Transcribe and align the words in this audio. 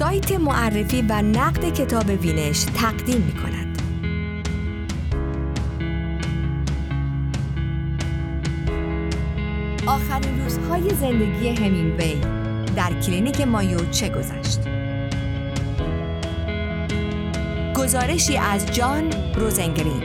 سایت 0.00 0.32
معرفی 0.32 1.02
و 1.02 1.22
نقد 1.22 1.72
کتاب 1.72 2.08
وینش 2.08 2.64
تقدیم 2.64 3.20
می 3.20 3.32
کند. 3.32 3.82
آخرین 9.86 10.42
روزهای 10.42 10.90
زندگی 10.90 11.48
همینگوی 11.48 12.20
در 12.76 13.00
کلینیک 13.00 13.40
مایو 13.40 13.90
چه 13.90 14.08
گذشت؟ 14.08 14.60
گزارشی 17.76 18.36
از 18.36 18.66
جان 18.66 19.12
روزنگرین 19.36 20.02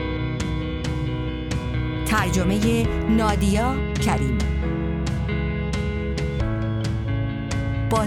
ترجمه 2.06 2.88
نادیا 3.10 3.76
کریم 4.06 4.55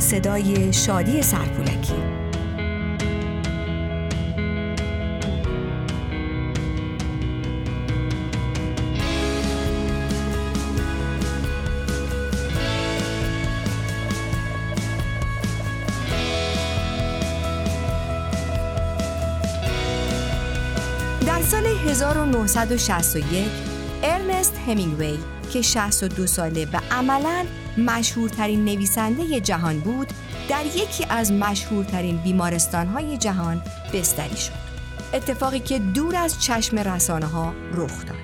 صدای 0.01 0.73
شادی 0.73 1.23
سرپولکی. 1.23 1.92
در 21.27 21.42
سال 21.42 21.66
1961 21.66 23.50
ارنست 24.02 24.55
همینگوی 24.67 25.19
که 25.52 25.62
62 25.62 26.27
ساله 26.27 26.67
و 26.73 26.80
عملاً 26.91 27.47
مشهورترین 27.79 28.65
نویسنده 28.65 29.41
جهان 29.41 29.81
بود 29.81 30.09
در 30.48 30.67
یکی 30.67 31.07
از 31.11 31.33
مشهورترین 31.33 32.17
بیمارستانهای 32.17 33.19
جهان 33.19 33.62
بستری 33.95 34.37
شد. 34.37 34.53
اتفاقی 35.15 35.61
که 35.61 35.79
دور 35.79 36.17
از 36.17 36.43
چشم 36.43 36.79
رسانه 36.79 37.27
ها 37.27 37.53
رخ 37.75 38.07
داد. 38.07 38.17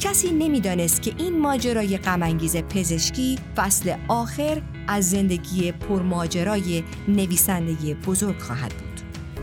کسی 0.00 0.30
نمی‌دانست 0.30 1.02
که 1.02 1.12
این 1.18 1.40
ماجرای 1.40 1.98
غمانگیز 1.98 2.56
پزشکی 2.56 3.38
فصل 3.56 3.94
آخر 4.08 4.62
از 4.88 5.10
زندگی 5.10 5.72
پرماجرای 5.72 6.84
نویسنده 7.08 7.94
بزرگ 7.94 8.38
خواهد 8.38 8.72
بود. 8.72 9.00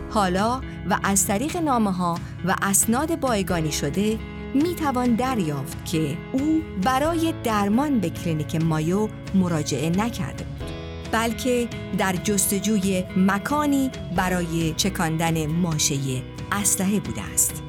حالا 0.10 0.62
و 0.90 1.00
از 1.04 1.28
طریق 1.28 1.58
نامه 1.58 1.92
ها 1.92 2.18
و 2.46 2.56
اسناد 2.62 3.20
بایگانی 3.20 3.72
شده 3.72 4.20
می 4.54 4.76
توان 4.76 5.16
دریافت 5.16 5.86
که 5.86 6.18
او 6.32 6.62
برای 6.84 7.34
درمان 7.44 8.00
به 8.00 8.10
کلینیک 8.10 8.56
مایو 8.56 9.08
مراجعه 9.36 9.90
نکرده 9.90 10.44
بود 10.44 10.70
بلکه 11.12 11.68
در 11.98 12.14
جستجوی 12.14 13.04
مکانی 13.18 13.92
برای 14.16 14.74
چکاندن 14.78 15.46
ماشه 15.46 15.96
اسلحه 16.52 17.00
بوده 17.00 17.22
است. 17.34 17.61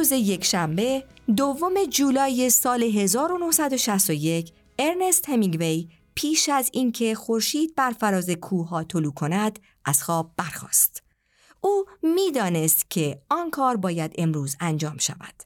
روز 0.00 0.12
یکشنبه 0.12 1.04
دوم 1.36 1.84
جولای 1.84 2.50
سال 2.50 2.82
1961 2.82 4.52
ارنست 4.78 5.28
همینگوی 5.28 5.88
پیش 6.14 6.48
از 6.48 6.70
اینکه 6.72 7.14
خورشید 7.14 7.74
بر 7.74 7.90
فراز 7.90 8.30
کوه 8.30 8.84
طلوع 8.84 9.14
کند 9.14 9.58
از 9.84 10.02
خواب 10.02 10.32
برخاست. 10.36 11.02
او 11.60 11.84
می‌دانست 12.02 12.90
که 12.90 13.22
آن 13.30 13.50
کار 13.50 13.76
باید 13.76 14.14
امروز 14.18 14.56
انجام 14.60 14.98
شود. 14.98 15.42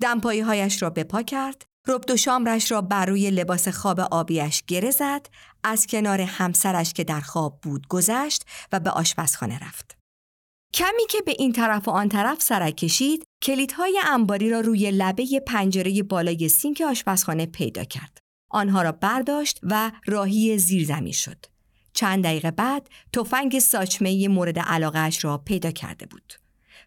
دمپایی 0.00 0.40
هایش 0.40 0.82
را 0.82 0.90
به 0.90 1.04
پا 1.04 1.22
کرد، 1.22 1.62
ربد 1.88 2.10
و 2.10 2.16
شامرش 2.16 2.72
را 2.72 2.80
بر 2.80 3.06
روی 3.06 3.30
لباس 3.30 3.68
خواب 3.68 4.00
آبیش 4.00 4.62
گره 4.66 4.90
زد، 4.90 5.26
از 5.64 5.86
کنار 5.86 6.20
همسرش 6.20 6.92
که 6.92 7.04
در 7.04 7.20
خواب 7.20 7.60
بود 7.60 7.88
گذشت 7.88 8.44
و 8.72 8.80
به 8.80 8.90
آشپزخانه 8.90 9.58
رفت. 9.58 10.05
کمی 10.76 11.06
که 11.08 11.22
به 11.22 11.34
این 11.38 11.52
طرف 11.52 11.88
و 11.88 11.90
آن 11.90 12.08
طرف 12.08 12.42
سرک 12.42 12.76
کشید، 12.76 13.24
کلیدهای 13.42 14.00
انباری 14.06 14.50
را 14.50 14.60
روی 14.60 14.90
لبه 14.90 15.42
پنجره 15.46 16.02
بالای 16.02 16.48
سینک 16.48 16.80
آشپزخانه 16.80 17.46
پیدا 17.46 17.84
کرد. 17.84 18.18
آنها 18.50 18.82
را 18.82 18.92
برداشت 18.92 19.60
و 19.62 19.92
راهی 20.06 20.58
زیرزمین 20.58 21.12
شد. 21.12 21.46
چند 21.92 22.24
دقیقه 22.24 22.50
بعد 22.50 22.88
تفنگ 23.12 23.58
ساچمه 23.58 24.28
مورد 24.28 24.58
علاقهش 24.58 25.24
را 25.24 25.38
پیدا 25.38 25.70
کرده 25.70 26.06
بود. 26.06 26.34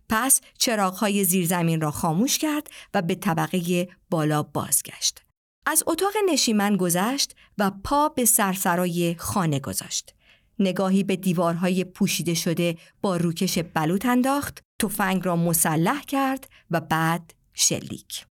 پس 0.09 0.41
چراغهای 0.57 1.23
زیرزمین 1.23 1.81
را 1.81 1.91
خاموش 1.91 2.37
کرد 2.37 2.69
و 2.93 3.01
به 3.01 3.15
طبقه 3.15 3.89
بالا 4.09 4.43
بازگشت. 4.43 5.21
از 5.65 5.83
اتاق 5.87 6.13
نشیمن 6.31 6.77
گذشت 6.77 7.35
و 7.57 7.71
پا 7.83 8.09
به 8.09 8.25
سرسرای 8.25 9.15
خانه 9.19 9.59
گذاشت. 9.59 10.13
نگاهی 10.59 11.03
به 11.03 11.15
دیوارهای 11.15 11.83
پوشیده 11.83 12.33
شده 12.33 12.77
با 13.01 13.17
روکش 13.17 13.59
بلوط 13.73 14.05
انداخت، 14.05 14.59
تفنگ 14.81 15.25
را 15.25 15.35
مسلح 15.35 16.01
کرد 16.01 16.49
و 16.71 16.81
بعد 16.81 17.33
شلیک. 17.53 18.25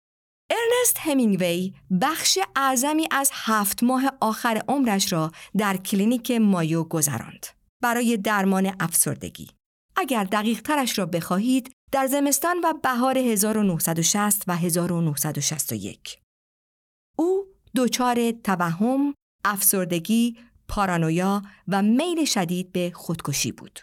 ارنست 0.50 0.96
همینگوی 0.98 1.72
بخش 2.00 2.38
اعظمی 2.56 3.08
از 3.10 3.30
هفت 3.34 3.82
ماه 3.82 4.12
آخر 4.20 4.62
عمرش 4.68 5.12
را 5.12 5.32
در 5.56 5.76
کلینیک 5.76 6.30
مایو 6.30 6.84
گذراند 6.84 7.46
برای 7.82 8.16
درمان 8.16 8.76
افسردگی. 8.80 9.50
اگر 9.96 10.24
دقیق 10.24 10.60
ترش 10.60 10.98
را 10.98 11.06
بخواهید 11.06 11.72
در 11.92 12.06
زمستان 12.06 12.56
و 12.64 12.72
بهار 12.82 13.18
1960 13.18 14.44
و 14.46 14.56
1961. 14.56 16.18
او 17.18 17.46
دچار 17.76 18.30
توهم، 18.30 19.14
افسردگی، 19.44 20.38
پارانویا 20.68 21.42
و 21.68 21.82
میل 21.82 22.24
شدید 22.24 22.72
به 22.72 22.92
خودکشی 22.94 23.52
بود. 23.52 23.80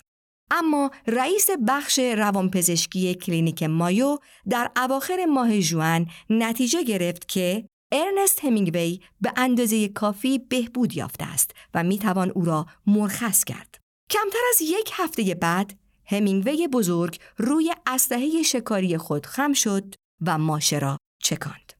اما 0.51 0.91
رئیس 1.07 1.47
بخش 1.67 1.99
روانپزشکی 1.99 3.15
کلینیک 3.15 3.63
مایو 3.63 4.17
در 4.49 4.71
اواخر 4.77 5.25
ماه 5.25 5.59
ژوئن 5.59 6.09
نتیجه 6.29 6.83
گرفت 6.83 7.27
که 7.27 7.67
ارنست 7.91 8.45
همینگوی 8.45 8.99
به 9.21 9.33
اندازه 9.37 9.87
کافی 9.87 10.39
بهبود 10.39 10.95
یافته 10.97 11.25
است 11.25 11.51
و 11.73 11.83
می‌توان 11.83 12.29
او 12.29 12.45
را 12.45 12.65
مرخص 12.87 13.43
کرد. 13.43 13.77
کمتر 14.09 14.39
از 14.49 14.61
یک 14.61 14.91
هفته 14.93 15.35
بعد 15.35 15.73
همینگوی 16.05 16.67
بزرگ 16.67 17.19
روی 17.37 17.73
اسلحه 17.87 18.43
شکاری 18.43 18.97
خود 18.97 19.25
خم 19.25 19.53
شد 19.53 19.95
و 20.25 20.37
ماشه 20.37 20.79
را 20.79 20.97
چکاند. 21.23 21.73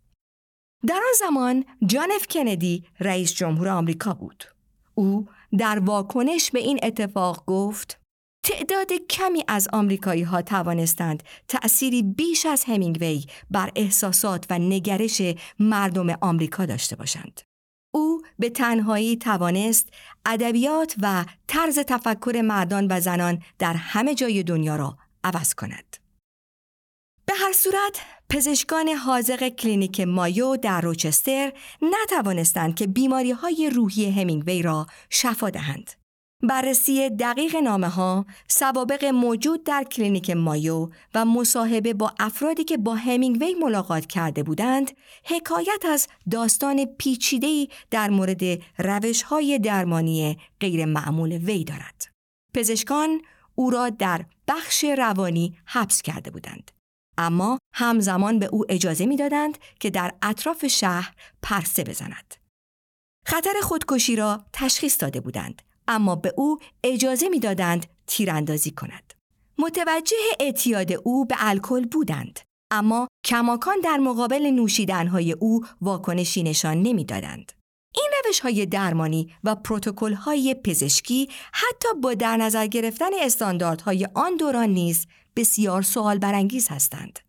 در 0.88 0.96
آن 0.96 1.14
زمان 1.20 1.66
جان 1.86 2.12
اف 2.12 2.28
کندی 2.28 2.86
رئیس 3.00 3.34
جمهور 3.34 3.70
آمریکا 3.70 4.14
بود. 4.14 4.55
او 4.96 5.28
در 5.58 5.80
واکنش 5.80 6.52
به 6.52 6.60
این 6.60 6.80
اتفاق 6.84 7.44
گفت 7.46 8.00
تعداد 8.44 8.94
کمی 9.10 9.44
از 9.48 9.68
آمریکایی 9.74 10.24
ها 10.24 10.42
توانستند 10.42 11.24
تأثیری 11.48 12.04
بیش 12.04 12.46
از 12.46 12.64
همینگوی 12.68 13.26
بر 13.52 13.72
احساسات 13.76 14.46
و 14.50 14.60
نگرش 14.60 15.22
مردم 15.60 16.10
آمریکا 16.22 16.66
داشته 16.66 16.96
باشند. 16.96 17.42
او 17.94 18.22
به 18.40 18.50
تنهایی 18.50 19.18
توانست 19.18 19.90
ادبیات 20.26 20.96
و 21.02 21.26
طرز 21.48 21.80
تفکر 21.80 22.42
مردان 22.44 22.88
و 22.90 23.00
زنان 23.00 23.42
در 23.60 23.74
همه 23.74 24.16
جای 24.16 24.44
دنیا 24.44 24.76
را 24.76 24.98
عوض 25.24 25.54
کند. 25.54 26.05
به 27.28 27.34
هر 27.34 27.54
صورت 27.54 28.02
پزشکان 28.30 28.90
حاذق 28.90 29.48
کلینیک 29.48 30.02
مایو 30.02 30.58
در 30.58 30.82
روچستر 30.82 31.54
نتوانستند 31.82 32.76
که 32.76 32.88
بیماری 32.88 33.32
های 33.32 33.70
روحی 33.70 34.12
همینگوی 34.12 34.62
را 34.62 34.88
شفا 35.10 35.50
دهند. 35.50 35.92
بررسی 36.44 37.10
دقیق 37.10 37.56
نامه 37.56 37.88
ها، 37.88 38.26
سوابق 38.48 39.06
موجود 39.06 39.64
در 39.64 39.84
کلینیک 39.84 40.30
مایو 40.30 40.90
و 41.14 41.26
مصاحبه 41.26 41.94
با 41.94 42.14
افرادی 42.20 42.64
که 42.64 42.78
با 42.78 42.96
همینگوی 42.96 43.54
ملاقات 43.54 44.06
کرده 44.06 44.44
بودند، 44.44 44.92
حکایت 45.24 45.86
از 45.92 46.08
داستان 46.32 46.86
پیچیده‌ای 46.86 47.68
در 47.92 48.10
مورد 48.10 48.42
روش 48.78 49.22
های 49.22 49.60
درمانی 49.60 50.38
غیر 50.60 50.86
معمول 50.86 51.32
وی 51.32 51.64
دارد. 51.64 52.08
پزشکان 52.54 53.22
او 53.56 53.70
را 53.70 53.90
در 53.90 54.26
بخش 54.48 54.84
روانی 54.84 55.58
حبس 55.66 56.02
کرده 56.02 56.32
بودند. 56.32 56.72
اما 57.18 57.58
همزمان 57.74 58.40
به 58.40 58.46
او 58.46 58.66
اجازه 58.70 59.06
می‌دادند 59.06 59.58
که 59.80 59.90
در 59.90 60.14
اطراف 60.22 60.68
شهر 60.68 61.16
پرسه 61.42 61.84
بزند. 61.84 62.36
خطر 63.26 63.54
خودکشی 63.62 64.16
را 64.16 64.46
تشخیص 64.54 65.02
داده 65.02 65.20
بودند 65.20 65.62
اما 65.88 66.16
به 66.16 66.34
او 66.38 66.60
اجازه 66.84 67.30
می‌دادند 67.30 67.86
تیراندازی 68.08 68.72
کند. 68.72 69.14
متوجه 69.58 70.16
اعتیاد 70.40 70.92
او 71.04 71.26
به 71.26 71.36
الکل 71.40 71.86
بودند 71.86 72.40
اما 72.72 73.08
کماکان 73.26 73.80
در 73.84 73.98
مقابل 73.98 74.46
نوشیدنهای 74.46 75.32
او 75.32 75.66
واکنشی 75.82 76.44
نشان 76.44 76.82
نمی‌دادند. 76.82 77.52
این 77.96 78.12
روش 78.26 78.40
های 78.40 78.66
درمانی 78.66 79.36
و 79.44 79.56
پروتکل 79.56 80.14
های 80.14 80.54
پزشکی 80.54 81.30
حتی 81.54 81.88
با 82.04 82.14
در 82.14 82.38
نظر 82.38 82.68
گرفتن 82.68 83.10
استانداردهای 83.22 84.08
آن 84.14 84.38
دوران 84.38 84.70
نیز 84.70 85.08
بسیار 85.36 85.82
سوال 85.82 86.18
برانگیز 86.18 86.68
هستند. 86.70 87.20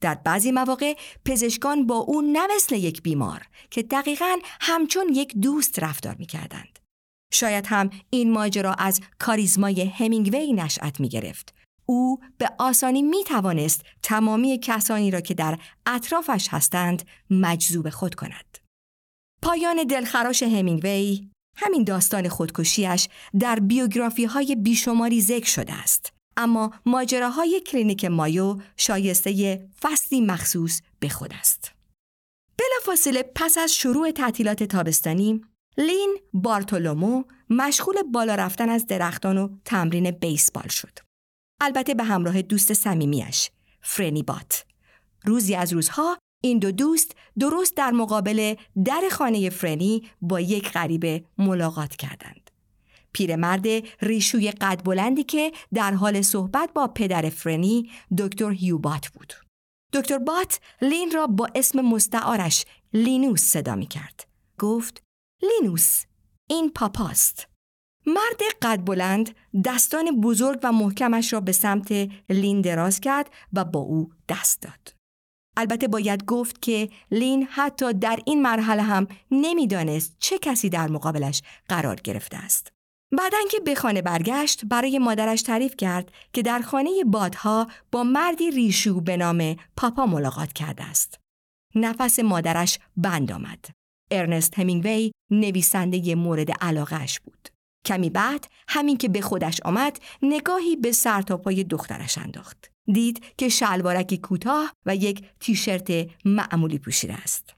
در 0.00 0.14
بعضی 0.14 0.52
مواقع 0.52 0.94
پزشکان 1.24 1.86
با 1.86 1.96
او 1.96 2.22
نه 2.22 2.46
مثل 2.56 2.74
یک 2.74 3.02
بیمار 3.02 3.46
که 3.70 3.82
دقیقا 3.82 4.36
همچون 4.60 5.08
یک 5.08 5.36
دوست 5.36 5.78
رفتار 5.78 6.14
می 6.18 6.26
کردند. 6.26 6.78
شاید 7.32 7.66
هم 7.66 7.90
این 8.10 8.32
ماجرا 8.32 8.74
از 8.74 9.00
کاریزمای 9.18 9.84
همینگوی 9.84 10.52
نشأت 10.52 11.00
می 11.00 11.08
گرفت. 11.08 11.54
او 11.86 12.20
به 12.38 12.50
آسانی 12.58 13.02
می 13.02 13.24
توانست 13.24 13.84
تمامی 14.02 14.58
کسانی 14.62 15.10
را 15.10 15.20
که 15.20 15.34
در 15.34 15.58
اطرافش 15.86 16.48
هستند 16.50 17.02
مجذوب 17.30 17.90
خود 17.90 18.14
کند. 18.14 18.58
پایان 19.42 19.84
دلخراش 19.84 20.42
همینگوی 20.42 21.30
همین 21.56 21.84
داستان 21.84 22.28
خودکشیش 22.28 23.08
در 23.40 23.60
بیوگرافی 23.60 24.24
های 24.24 24.56
بیشماری 24.56 25.20
ذکر 25.20 25.48
شده 25.48 25.72
است. 25.72 26.12
اما 26.36 26.72
ماجراهای 26.86 27.60
کلینیک 27.60 28.04
مایو 28.04 28.56
شایسته 28.76 29.60
فصلی 29.80 30.20
مخصوص 30.20 30.80
به 31.00 31.08
خود 31.08 31.32
است. 31.38 31.72
بلافاصله 32.58 33.22
پس 33.34 33.58
از 33.58 33.74
شروع 33.74 34.10
تعطیلات 34.10 34.62
تابستانی 34.62 35.40
لین 35.78 36.16
بارتولومو 36.32 37.24
مشغول 37.50 38.02
بالا 38.02 38.34
رفتن 38.34 38.68
از 38.68 38.86
درختان 38.86 39.38
و 39.38 39.48
تمرین 39.64 40.10
بیسبال 40.10 40.68
شد. 40.68 40.98
البته 41.60 41.94
به 41.94 42.04
همراه 42.04 42.42
دوست 42.42 42.72
صمیمیش 42.72 43.50
فرنی 43.80 44.22
بات. 44.22 44.64
روزی 45.24 45.54
از 45.54 45.72
روزها 45.72 46.18
این 46.42 46.58
دو 46.58 46.72
دوست 46.72 47.14
درست 47.38 47.76
در 47.76 47.90
مقابل 47.90 48.54
در 48.84 49.02
خانه 49.10 49.50
فرنی 49.50 50.10
با 50.22 50.40
یک 50.40 50.72
غریبه 50.72 51.24
ملاقات 51.38 51.96
کردند. 51.96 52.49
پیرمرد 53.12 53.66
ریشوی 54.00 54.50
قد 54.50 54.82
بلندی 54.84 55.22
که 55.22 55.52
در 55.74 55.94
حال 55.94 56.22
صحبت 56.22 56.70
با 56.74 56.86
پدر 56.86 57.30
فرنی 57.30 57.90
دکتر 58.18 58.50
هیوبات 58.50 59.08
بود. 59.08 59.32
دکتر 59.92 60.18
بات 60.18 60.60
لین 60.82 61.10
را 61.10 61.26
با 61.26 61.48
اسم 61.54 61.80
مستعارش 61.80 62.64
لینوس 62.92 63.42
صدا 63.42 63.74
می 63.74 63.86
کرد. 63.86 64.28
گفت 64.58 65.02
لینوس 65.42 66.04
این 66.50 66.70
پاپاست. 66.70 67.46
مرد 68.06 68.40
قد 68.62 68.84
بلند 68.84 69.34
دستان 69.64 70.20
بزرگ 70.20 70.60
و 70.62 70.72
محکمش 70.72 71.32
را 71.32 71.40
به 71.40 71.52
سمت 71.52 71.92
لین 72.28 72.60
دراز 72.60 73.00
کرد 73.00 73.30
و 73.52 73.64
با 73.64 73.80
او 73.80 74.10
دست 74.28 74.62
داد. 74.62 74.94
البته 75.56 75.88
باید 75.88 76.24
گفت 76.24 76.62
که 76.62 76.88
لین 77.10 77.48
حتی 77.50 77.92
در 77.92 78.18
این 78.24 78.42
مرحله 78.42 78.82
هم 78.82 79.06
نمی‌دانست 79.30 80.16
چه 80.18 80.38
کسی 80.38 80.68
در 80.68 80.88
مقابلش 80.88 81.42
قرار 81.68 81.96
گرفته 81.96 82.36
است. 82.36 82.72
بعدن 83.12 83.48
که 83.50 83.60
به 83.60 83.74
خانه 83.74 84.02
برگشت 84.02 84.64
برای 84.64 84.98
مادرش 84.98 85.42
تعریف 85.42 85.76
کرد 85.76 86.12
که 86.32 86.42
در 86.42 86.60
خانه 86.60 86.90
بادها 87.06 87.66
با 87.92 88.04
مردی 88.04 88.50
ریشو 88.50 89.00
به 89.00 89.16
نام 89.16 89.56
پاپا 89.76 90.06
ملاقات 90.06 90.52
کرده 90.52 90.84
است. 90.84 91.20
نفس 91.74 92.18
مادرش 92.18 92.78
بند 92.96 93.32
آمد. 93.32 93.64
ارنست 94.10 94.58
همینگوی 94.58 95.12
نویسنده 95.30 96.14
مورد 96.14 96.50
علاقهش 96.50 97.20
بود. 97.20 97.48
کمی 97.86 98.10
بعد 98.10 98.46
همین 98.68 98.96
که 98.96 99.08
به 99.08 99.20
خودش 99.20 99.60
آمد 99.64 99.98
نگاهی 100.22 100.76
به 100.76 100.92
سرتاپای 100.92 101.64
دخترش 101.64 102.18
انداخت. 102.18 102.70
دید 102.92 103.24
که 103.36 103.48
شلوارکی 103.48 104.18
کوتاه 104.18 104.72
و 104.86 104.96
یک 104.96 105.24
تیشرت 105.40 106.08
معمولی 106.24 106.78
پوشیده 106.78 107.14
است. 107.14 107.54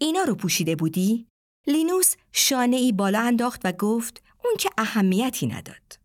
اینا 0.00 0.22
رو 0.22 0.34
پوشیده 0.34 0.76
بودی؟ 0.76 1.26
لینوس 1.66 2.14
شانه 2.32 2.76
ای 2.76 2.92
بالا 2.92 3.20
انداخت 3.20 3.60
و 3.64 3.72
گفت 3.72 4.22
اون 4.44 4.54
که 4.58 4.70
اهمیتی 4.78 5.46
نداد. 5.46 5.98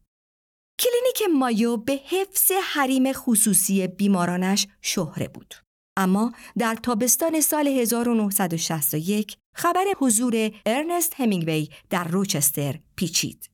کلینیک 0.79 1.39
مایو 1.39 1.77
به 1.77 2.01
حفظ 2.05 2.51
حریم 2.63 3.13
خصوصی 3.13 3.87
بیمارانش 3.87 4.67
شهره 4.81 5.27
بود. 5.27 5.55
اما 5.97 6.31
در 6.57 6.75
تابستان 6.75 7.41
سال 7.41 7.67
1961 7.67 9.37
خبر 9.55 9.85
حضور 9.97 10.51
ارنست 10.65 11.13
همینگوی 11.17 11.69
در 11.89 12.03
روچستر 12.03 12.79
پیچید. 12.95 13.49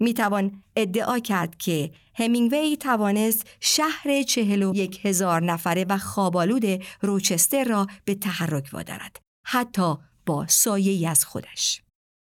می 0.00 0.14
توان 0.14 0.62
ادعا 0.76 1.18
کرد 1.18 1.56
که 1.56 1.90
همینگوی 2.14 2.76
توانست 2.76 3.46
شهر 3.60 4.22
چهل 4.22 4.62
و 4.62 4.74
یک 4.74 5.06
هزار 5.06 5.42
نفره 5.42 5.86
و 5.88 5.98
خوابالود 5.98 6.84
روچستر 7.00 7.64
را 7.64 7.86
به 8.04 8.14
تحرک 8.14 8.70
وادارد 8.72 9.20
حتی 9.46 9.94
با 10.26 10.46
سایه 10.46 11.08
از 11.10 11.24
خودش. 11.24 11.82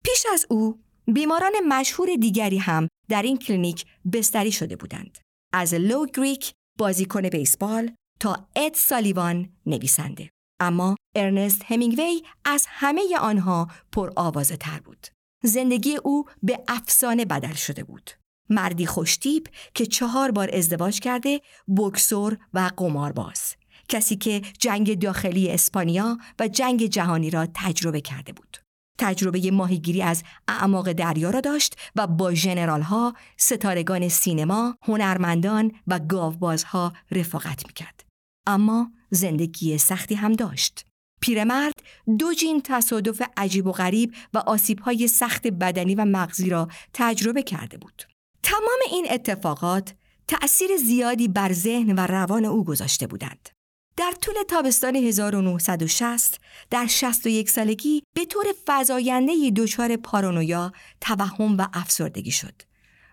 پیش 0.04 0.26
از 0.32 0.46
او 0.48 0.83
بیماران 1.06 1.52
مشهور 1.68 2.08
دیگری 2.20 2.58
هم 2.58 2.88
در 3.08 3.22
این 3.22 3.38
کلینیک 3.38 3.84
بستری 4.12 4.52
شده 4.52 4.76
بودند. 4.76 5.18
از 5.52 5.74
لو 5.74 6.06
گریک 6.06 6.52
بازیکن 6.78 7.28
بیسبال 7.28 7.90
تا 8.20 8.48
اد 8.56 8.74
سالیوان 8.74 9.48
نویسنده. 9.66 10.30
اما 10.60 10.96
ارنست 11.16 11.62
همینگوی 11.64 12.22
از 12.44 12.66
همه 12.68 13.18
آنها 13.20 13.68
پر 13.92 14.12
آوازه 14.16 14.56
تر 14.56 14.80
بود. 14.80 15.06
زندگی 15.42 15.96
او 15.96 16.24
به 16.42 16.60
افسانه 16.68 17.24
بدل 17.24 17.52
شده 17.52 17.84
بود. 17.84 18.10
مردی 18.50 18.86
خوشتیب 18.86 19.48
که 19.74 19.86
چهار 19.86 20.30
بار 20.30 20.50
ازدواج 20.52 21.00
کرده، 21.00 21.40
بکسور 21.76 22.38
و 22.54 22.70
قمارباز. 22.76 23.56
کسی 23.88 24.16
که 24.16 24.40
جنگ 24.40 24.98
داخلی 24.98 25.50
اسپانیا 25.50 26.18
و 26.38 26.48
جنگ 26.48 26.86
جهانی 26.86 27.30
را 27.30 27.46
تجربه 27.54 28.00
کرده 28.00 28.32
بود. 28.32 28.63
تجربه 28.98 29.50
ماهیگیری 29.50 30.02
از 30.02 30.22
اعماق 30.48 30.92
دریا 30.92 31.30
را 31.30 31.40
داشت 31.40 31.76
و 31.96 32.06
با 32.06 32.34
ژنرال 32.34 32.82
ها، 32.82 33.14
ستارگان 33.36 34.08
سینما، 34.08 34.78
هنرمندان 34.82 35.72
و 35.86 35.98
گاوبازها 35.98 36.92
رفاقت 37.10 37.66
می‌کرد. 37.66 38.04
اما 38.46 38.92
زندگی 39.10 39.78
سختی 39.78 40.14
هم 40.14 40.32
داشت. 40.32 40.86
پیرمرد 41.20 41.72
دو 42.18 42.34
جین 42.34 42.62
تصادف 42.64 43.22
عجیب 43.36 43.66
و 43.66 43.72
غریب 43.72 44.14
و 44.34 44.38
آسیبهای 44.38 45.08
سخت 45.08 45.46
بدنی 45.46 45.94
و 45.94 46.04
مغزی 46.04 46.50
را 46.50 46.68
تجربه 46.92 47.42
کرده 47.42 47.78
بود. 47.78 48.02
تمام 48.42 48.78
این 48.90 49.06
اتفاقات 49.10 49.94
تأثیر 50.28 50.70
زیادی 50.76 51.28
بر 51.28 51.52
ذهن 51.52 51.98
و 51.98 52.06
روان 52.06 52.44
او 52.44 52.64
گذاشته 52.64 53.06
بودند. 53.06 53.48
در 53.96 54.12
طول 54.22 54.34
تابستان 54.48 54.96
1960 54.96 56.40
در 56.70 56.86
61 56.86 57.50
سالگی 57.50 58.02
به 58.14 58.24
طور 58.24 58.44
فزاینده 58.66 59.50
دچار 59.56 59.96
پارانویا، 59.96 60.72
توهم 61.00 61.56
و 61.58 61.66
افسردگی 61.72 62.30
شد. 62.30 62.62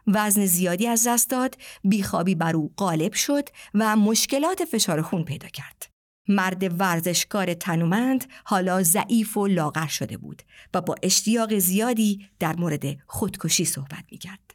وزن 0.08 0.46
زیادی 0.46 0.88
از 0.88 1.08
دست 1.08 1.30
داد، 1.30 1.58
بیخوابی 1.84 2.36
بر 2.36 2.56
او 2.56 2.74
غالب 2.78 3.14
شد 3.14 3.50
و 3.74 3.96
مشکلات 3.96 4.66
فشار 4.66 5.02
خون 5.02 5.24
پیدا 5.24 5.48
کرد. 5.48 5.92
مرد 6.28 6.80
ورزشکار 6.80 7.54
تنومند 7.54 8.26
حالا 8.44 8.84
ضعیف 8.84 9.38
و 9.38 9.48
لاغر 9.48 9.88
شده 9.88 10.18
بود 10.18 10.42
و 10.74 10.82
با 10.82 10.96
اشتیاق 11.04 11.58
زیادی 11.58 12.30
در 12.40 12.56
مورد 12.56 12.84
خودکشی 13.08 13.66
صحبت 13.66 14.06
می 14.12 14.18
کرد. 14.18 14.54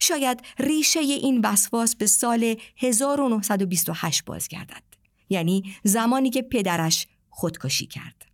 شاید 0.00 0.42
ریشه 0.58 1.00
این 1.00 1.40
وسواس 1.44 1.96
به 1.96 2.06
سال 2.06 2.56
1928 2.76 4.24
بازگردد. 4.24 4.91
یعنی 5.32 5.74
زمانی 5.84 6.30
که 6.30 6.42
پدرش 6.42 7.06
خودکشی 7.30 7.86
کرد. 7.86 8.26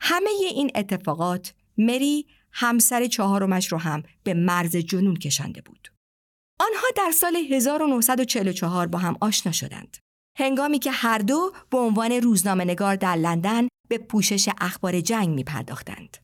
همه 0.00 0.30
این 0.54 0.70
اتفاقات 0.74 1.54
مری 1.78 2.26
همسر 2.52 3.06
چهارمش 3.06 3.72
رو 3.72 3.78
هم 3.78 4.02
به 4.24 4.34
مرز 4.34 4.76
جنون 4.76 5.16
کشانده 5.16 5.60
بود. 5.60 5.92
آنها 6.60 6.86
در 6.96 7.10
سال 7.10 7.36
1944 7.36 8.86
با 8.86 8.98
هم 8.98 9.16
آشنا 9.20 9.52
شدند. 9.52 9.96
هنگامی 10.38 10.78
که 10.78 10.90
هر 10.90 11.18
دو 11.18 11.52
به 11.70 11.78
عنوان 11.78 12.12
روزنامه 12.12 12.64
نگار 12.64 12.96
در 12.96 13.16
لندن 13.16 13.68
به 13.88 13.98
پوشش 13.98 14.48
اخبار 14.60 15.00
جنگ 15.00 15.28
می 15.28 15.44
پرداختند. 15.44 16.16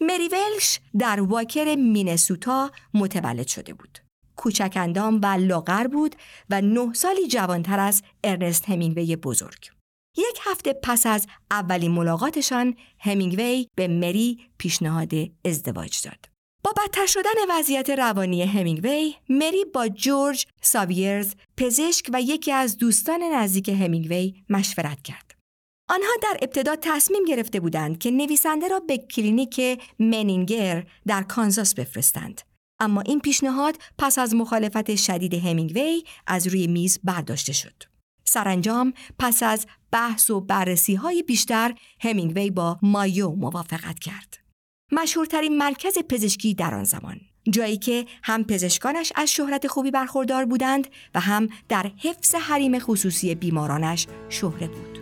مری 0.00 0.28
ولش 0.28 0.80
در 0.98 1.20
واکر 1.20 1.74
مینسوتا 1.74 2.70
متولد 2.94 3.46
شده 3.46 3.74
بود. 3.74 3.98
کوچک 4.36 4.72
اندام 4.76 5.20
و 5.22 5.26
لاغر 5.26 5.86
بود 5.86 6.16
و 6.50 6.60
نه 6.60 6.92
سالی 6.92 7.28
جوانتر 7.28 7.80
از 7.80 8.02
ارنست 8.24 8.68
همینگوی 8.68 9.16
بزرگ. 9.16 9.70
یک 10.16 10.40
هفته 10.44 10.72
پس 10.82 11.06
از 11.06 11.26
اولین 11.50 11.90
ملاقاتشان 11.90 12.76
همینگوی 12.98 13.66
به 13.74 13.88
مری 13.88 14.38
پیشنهاد 14.58 15.12
ازدواج 15.44 16.02
داد. 16.04 16.36
با 16.64 16.72
بدتر 16.76 17.06
شدن 17.06 17.30
وضعیت 17.48 17.90
روانی 17.90 18.42
همینگوی، 18.42 19.14
مری 19.28 19.64
با 19.64 19.88
جورج 19.88 20.46
ساویرز، 20.62 21.34
پزشک 21.56 22.10
و 22.12 22.22
یکی 22.22 22.52
از 22.52 22.76
دوستان 22.76 23.22
نزدیک 23.22 23.68
همینگوی 23.68 24.34
مشورت 24.50 25.02
کرد. 25.02 25.34
آنها 25.88 26.12
در 26.22 26.38
ابتدا 26.42 26.76
تصمیم 26.76 27.24
گرفته 27.24 27.60
بودند 27.60 27.98
که 27.98 28.10
نویسنده 28.10 28.68
را 28.68 28.80
به 28.80 28.98
کلینیک 28.98 29.80
منینگر 29.98 30.86
در 31.06 31.22
کانزاس 31.22 31.74
بفرستند. 31.74 32.40
اما 32.80 33.00
این 33.00 33.20
پیشنهاد 33.20 33.76
پس 33.98 34.18
از 34.18 34.34
مخالفت 34.34 34.94
شدید 34.94 35.34
همینگوی 35.34 36.02
از 36.26 36.46
روی 36.46 36.66
میز 36.66 36.98
برداشته 37.04 37.52
شد. 37.52 37.82
سرانجام 38.24 38.92
پس 39.18 39.42
از 39.42 39.66
بحث 39.90 40.30
و 40.30 40.40
بررسی 40.40 40.94
های 40.94 41.22
بیشتر 41.22 41.74
همینگوی 42.00 42.50
با 42.50 42.78
مایو 42.82 43.30
موافقت 43.30 43.98
کرد. 43.98 44.38
مشهورترین 44.92 45.58
مرکز 45.58 45.98
پزشکی 46.08 46.54
در 46.54 46.74
آن 46.74 46.84
زمان 46.84 47.20
جایی 47.50 47.76
که 47.76 48.06
هم 48.22 48.44
پزشکانش 48.44 49.12
از 49.14 49.32
شهرت 49.32 49.66
خوبی 49.66 49.90
برخوردار 49.90 50.44
بودند 50.44 50.86
و 51.14 51.20
هم 51.20 51.48
در 51.68 51.90
حفظ 51.98 52.34
حریم 52.34 52.78
خصوصی 52.78 53.34
بیمارانش 53.34 54.06
شهره 54.28 54.68
بود. 54.68 54.98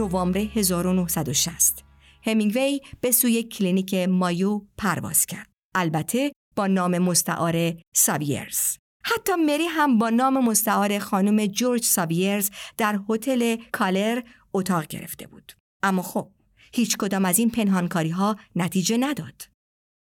نوامبر 0.00 0.40
1960 0.40 1.84
همینگوی 2.22 2.80
به 3.00 3.10
سوی 3.10 3.42
کلینیک 3.42 3.94
مایو 3.94 4.62
پرواز 4.78 5.26
کرد. 5.26 5.48
البته 5.74 6.32
با 6.56 6.66
نام 6.66 6.98
مستعار 6.98 7.74
ساویرز. 7.96 8.76
حتی 9.04 9.32
مری 9.34 9.64
هم 9.64 9.98
با 9.98 10.10
نام 10.10 10.44
مستعار 10.44 10.98
خانم 10.98 11.46
جورج 11.46 11.84
ساویرز 11.84 12.50
در 12.76 13.00
هتل 13.08 13.56
کالر 13.72 14.22
اتاق 14.54 14.86
گرفته 14.86 15.26
بود. 15.26 15.52
اما 15.82 16.02
خب 16.02 16.28
هیچ 16.72 16.96
کدام 16.96 17.24
از 17.24 17.38
این 17.38 17.50
پنهانکاری 17.50 18.10
ها 18.10 18.36
نتیجه 18.56 18.96
نداد. 18.96 19.48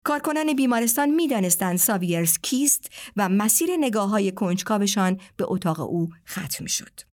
کارکنان 0.06 0.54
بیمارستان 0.54 1.10
می‌دانستند 1.10 1.78
ساویرز 1.78 2.38
کیست 2.38 2.90
و 3.18 3.30
مسیر 3.30 3.70
نگاه 3.80 4.10
های 4.10 4.32
کنجکاوشان 4.32 5.20
به 5.38 5.46
اتاق 5.48 5.80
او 5.80 6.10
ختم 6.28 6.66
شد. 6.66 7.09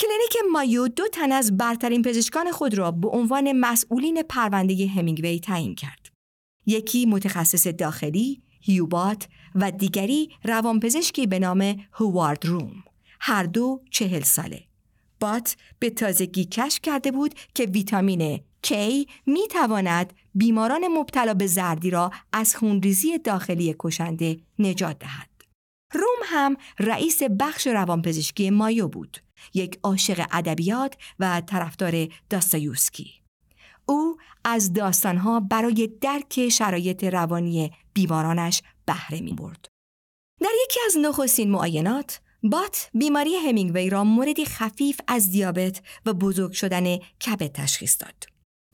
کلینیک 0.00 0.36
مایو 0.52 0.88
دو 0.88 1.08
تن 1.08 1.32
از 1.32 1.56
برترین 1.56 2.02
پزشکان 2.02 2.50
خود 2.50 2.74
را 2.74 2.90
به 2.90 3.08
عنوان 3.08 3.52
مسئولین 3.52 4.22
پرونده 4.22 4.86
همینگوی 4.86 5.40
تعیین 5.40 5.74
کرد. 5.74 6.06
یکی 6.66 7.06
متخصص 7.06 7.66
داخلی، 7.66 8.42
هیوبات 8.60 9.28
و 9.54 9.70
دیگری 9.70 10.30
روانپزشکی 10.44 11.26
به 11.26 11.38
نام 11.38 11.76
هوارد 11.92 12.46
روم. 12.46 12.84
هر 13.20 13.42
دو 13.42 13.82
چهل 13.90 14.20
ساله. 14.20 14.62
بات 15.20 15.56
به 15.78 15.90
تازگی 15.90 16.44
کشف 16.44 16.80
کرده 16.82 17.12
بود 17.12 17.34
که 17.54 17.64
ویتامین 17.64 18.40
K 18.66 18.72
می 19.26 19.48
تواند 19.50 20.12
بیماران 20.34 20.88
مبتلا 20.88 21.34
به 21.34 21.46
زردی 21.46 21.90
را 21.90 22.10
از 22.32 22.56
خونریزی 22.56 23.18
داخلی 23.18 23.76
کشنده 23.78 24.40
نجات 24.58 24.98
دهد. 24.98 25.30
روم 25.92 26.20
هم 26.24 26.56
رئیس 26.78 27.22
بخش 27.22 27.66
روانپزشکی 27.66 28.50
مایو 28.50 28.88
بود. 28.88 29.18
یک 29.54 29.78
عاشق 29.82 30.26
ادبیات 30.32 30.96
و 31.18 31.42
طرفدار 31.46 32.08
داستایوسکی. 32.30 33.20
او 33.86 34.16
از 34.44 34.72
داستانها 34.72 35.40
برای 35.40 35.90
درک 36.00 36.48
شرایط 36.48 37.04
روانی 37.04 37.70
بیمارانش 37.94 38.62
بهره 38.86 39.20
می 39.20 39.32
برد. 39.32 39.68
در 40.40 40.50
یکی 40.64 40.80
از 40.86 40.96
نخستین 41.02 41.50
معاینات 41.50 42.20
بات 42.42 42.90
بیماری 42.94 43.36
همینگوی 43.36 43.90
را 43.90 44.04
موردی 44.04 44.44
خفیف 44.44 45.00
از 45.08 45.30
دیابت 45.30 45.82
و 46.06 46.12
بزرگ 46.12 46.52
شدن 46.52 46.96
کبد 46.96 47.52
تشخیص 47.52 47.96
داد. 48.00 48.24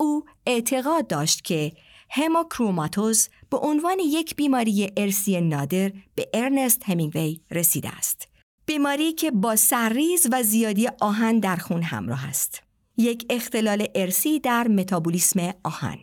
او 0.00 0.24
اعتقاد 0.46 1.06
داشت 1.06 1.44
که 1.44 1.72
هموکروماتوز 2.10 3.28
به 3.50 3.56
عنوان 3.56 3.98
یک 3.98 4.36
بیماری 4.36 4.92
ارسی 4.96 5.40
نادر 5.40 5.92
به 6.14 6.28
ارنست 6.34 6.82
همینگوی 6.84 7.40
رسیده 7.50 7.88
است. 7.88 8.28
بیماری 8.66 9.12
که 9.12 9.30
با 9.30 9.56
سرریز 9.56 10.26
و 10.32 10.42
زیادی 10.42 10.88
آهن 11.00 11.38
در 11.38 11.56
خون 11.56 11.82
همراه 11.82 12.28
است. 12.28 12.62
یک 12.96 13.26
اختلال 13.30 13.86
ارسی 13.94 14.40
در 14.40 14.68
متابولیسم 14.68 15.54
آهن. 15.64 15.98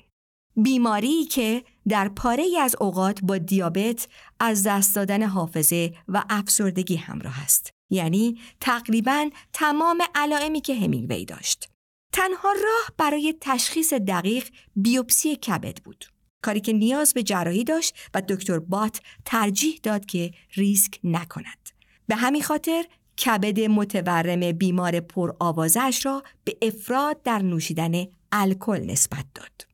بیماری 0.55 1.25
که 1.25 1.63
در 1.87 2.09
پاره 2.09 2.47
از 2.61 2.75
اوقات 2.81 3.19
با 3.23 3.37
دیابت 3.37 4.07
از 4.39 4.63
دست 4.63 4.95
دادن 4.95 5.23
حافظه 5.23 5.93
و 6.07 6.23
افسردگی 6.29 6.95
همراه 6.95 7.43
است. 7.43 7.69
یعنی 7.89 8.39
تقریبا 8.59 9.29
تمام 9.53 10.01
علائمی 10.15 10.61
که 10.61 10.75
همینگوی 10.75 11.25
داشت. 11.25 11.69
تنها 12.13 12.51
راه 12.51 12.95
برای 12.97 13.35
تشخیص 13.41 13.93
دقیق 13.93 14.49
بیوپسی 14.75 15.35
کبد 15.35 15.77
بود. 15.77 16.05
کاری 16.41 16.61
که 16.61 16.73
نیاز 16.73 17.13
به 17.13 17.23
جراحی 17.23 17.63
داشت 17.63 17.95
و 18.13 18.21
دکتر 18.29 18.59
بات 18.59 19.01
ترجیح 19.25 19.79
داد 19.83 20.05
که 20.05 20.31
ریسک 20.55 20.99
نکند. 21.03 21.69
به 22.07 22.15
همین 22.15 22.41
خاطر 22.41 22.85
کبد 23.25 23.59
متورم 23.59 24.51
بیمار 24.51 24.99
پر 24.99 25.33
آوازش 25.39 26.01
را 26.05 26.23
به 26.43 26.57
افراد 26.61 27.23
در 27.23 27.39
نوشیدن 27.39 28.05
الکل 28.31 28.79
نسبت 28.79 29.25
داد. 29.35 29.67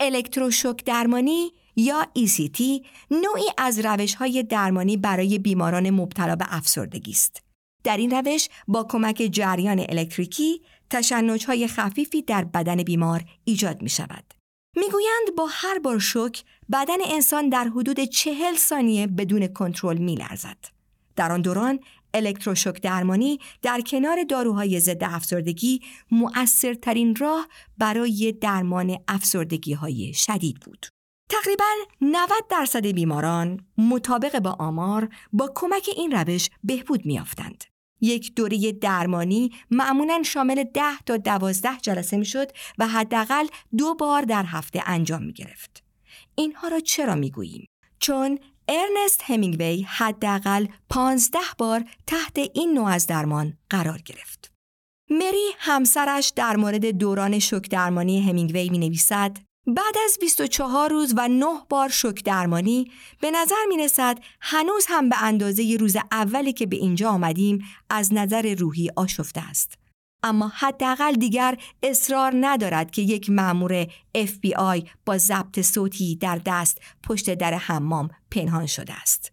الکتروشوک 0.00 0.84
درمانی 0.84 1.52
یا 1.76 2.06
ECT 2.18 2.62
نوعی 3.10 3.44
از 3.58 3.78
روش 3.78 4.14
های 4.14 4.42
درمانی 4.42 4.96
برای 4.96 5.38
بیماران 5.38 5.90
مبتلا 5.90 6.36
به 6.36 6.44
افسردگی 6.48 7.10
است. 7.10 7.42
در 7.84 7.96
این 7.96 8.10
روش 8.10 8.48
با 8.68 8.84
کمک 8.84 9.28
جریان 9.32 9.86
الکتریکی 9.88 10.62
تشنج 10.90 11.44
های 11.46 11.66
خفیفی 11.66 12.22
در 12.22 12.44
بدن 12.44 12.82
بیمار 12.82 13.24
ایجاد 13.44 13.82
می 13.82 13.88
شود. 13.88 14.34
می‌گویند 14.76 15.36
با 15.36 15.48
هر 15.50 15.78
بار 15.78 15.98
شوک 15.98 16.44
بدن 16.72 16.98
انسان 17.04 17.48
در 17.48 17.64
حدود 17.68 18.00
چهل 18.00 18.56
ثانیه 18.56 19.06
بدون 19.06 19.46
کنترل 19.46 19.98
می 19.98 20.14
لرزد. 20.14 20.73
در 21.16 21.32
آن 21.32 21.42
دوران 21.42 21.80
الکتروشوک 22.14 22.80
درمانی 22.80 23.38
در 23.62 23.80
کنار 23.80 24.24
داروهای 24.24 24.80
ضد 24.80 25.04
افسردگی 25.04 25.80
مؤثرترین 26.10 27.16
راه 27.16 27.48
برای 27.78 28.32
درمان 28.40 28.96
افسردگی 29.08 29.72
های 29.72 30.12
شدید 30.14 30.60
بود. 30.60 30.86
تقریبا 31.30 31.64
90 32.00 32.28
درصد 32.50 32.86
بیماران 32.86 33.60
مطابق 33.78 34.38
با 34.38 34.56
آمار 34.58 35.08
با 35.32 35.52
کمک 35.54 35.90
این 35.96 36.12
روش 36.12 36.50
بهبود 36.64 37.06
میافتند. 37.06 37.64
یک 38.00 38.34
دوره 38.34 38.72
درمانی 38.72 39.50
معمولا 39.70 40.22
شامل 40.24 40.64
10 40.74 40.82
تا 41.06 41.16
12 41.16 41.70
جلسه 41.82 42.16
می‌شد 42.16 42.50
و 42.78 42.88
حداقل 42.88 43.46
دو 43.78 43.94
بار 43.94 44.22
در 44.22 44.44
هفته 44.44 44.82
انجام 44.86 45.22
می 45.22 45.32
گرفت. 45.32 45.84
اینها 46.34 46.68
را 46.68 46.80
چرا 46.80 47.14
می 47.14 47.30
گوییم؟ 47.30 47.66
چون 47.98 48.38
ارنست 48.68 49.20
همینگوی 49.24 49.82
حداقل 49.82 50.66
15 50.90 51.38
بار 51.58 51.84
تحت 52.06 52.38
این 52.54 52.74
نوع 52.74 52.88
از 52.88 53.06
درمان 53.06 53.58
قرار 53.70 53.98
گرفت. 53.98 54.52
مری 55.10 55.50
همسرش 55.58 56.32
در 56.36 56.56
مورد 56.56 56.86
دوران 56.86 57.38
شوک 57.38 57.70
درمانی 57.70 58.20
همینگوی 58.20 58.68
می 58.68 58.78
نویسد 58.78 59.38
بعد 59.66 59.94
از 60.04 60.18
24 60.20 60.90
روز 60.90 61.14
و 61.16 61.28
9 61.28 61.46
بار 61.68 61.88
شوک 61.88 62.24
درمانی 62.24 62.90
به 63.20 63.30
نظر 63.30 63.64
می 63.68 63.78
رسد 63.78 64.18
هنوز 64.40 64.86
هم 64.88 65.08
به 65.08 65.22
اندازه 65.22 65.76
روز 65.80 65.96
اولی 66.12 66.52
که 66.52 66.66
به 66.66 66.76
اینجا 66.76 67.10
آمدیم 67.10 67.64
از 67.90 68.12
نظر 68.12 68.54
روحی 68.58 68.90
آشفته 68.96 69.40
است. 69.40 69.83
اما 70.24 70.52
حداقل 70.54 71.12
دیگر 71.12 71.58
اصرار 71.82 72.32
ندارد 72.40 72.90
که 72.90 73.02
یک 73.02 73.30
مأمور 73.30 73.84
FBI 74.16 74.88
با 75.06 75.18
ضبط 75.18 75.60
صوتی 75.60 76.16
در 76.16 76.40
دست 76.46 76.78
پشت 77.02 77.34
در 77.34 77.54
حمام 77.54 78.08
پنهان 78.30 78.66
شده 78.66 78.92
است. 78.92 79.32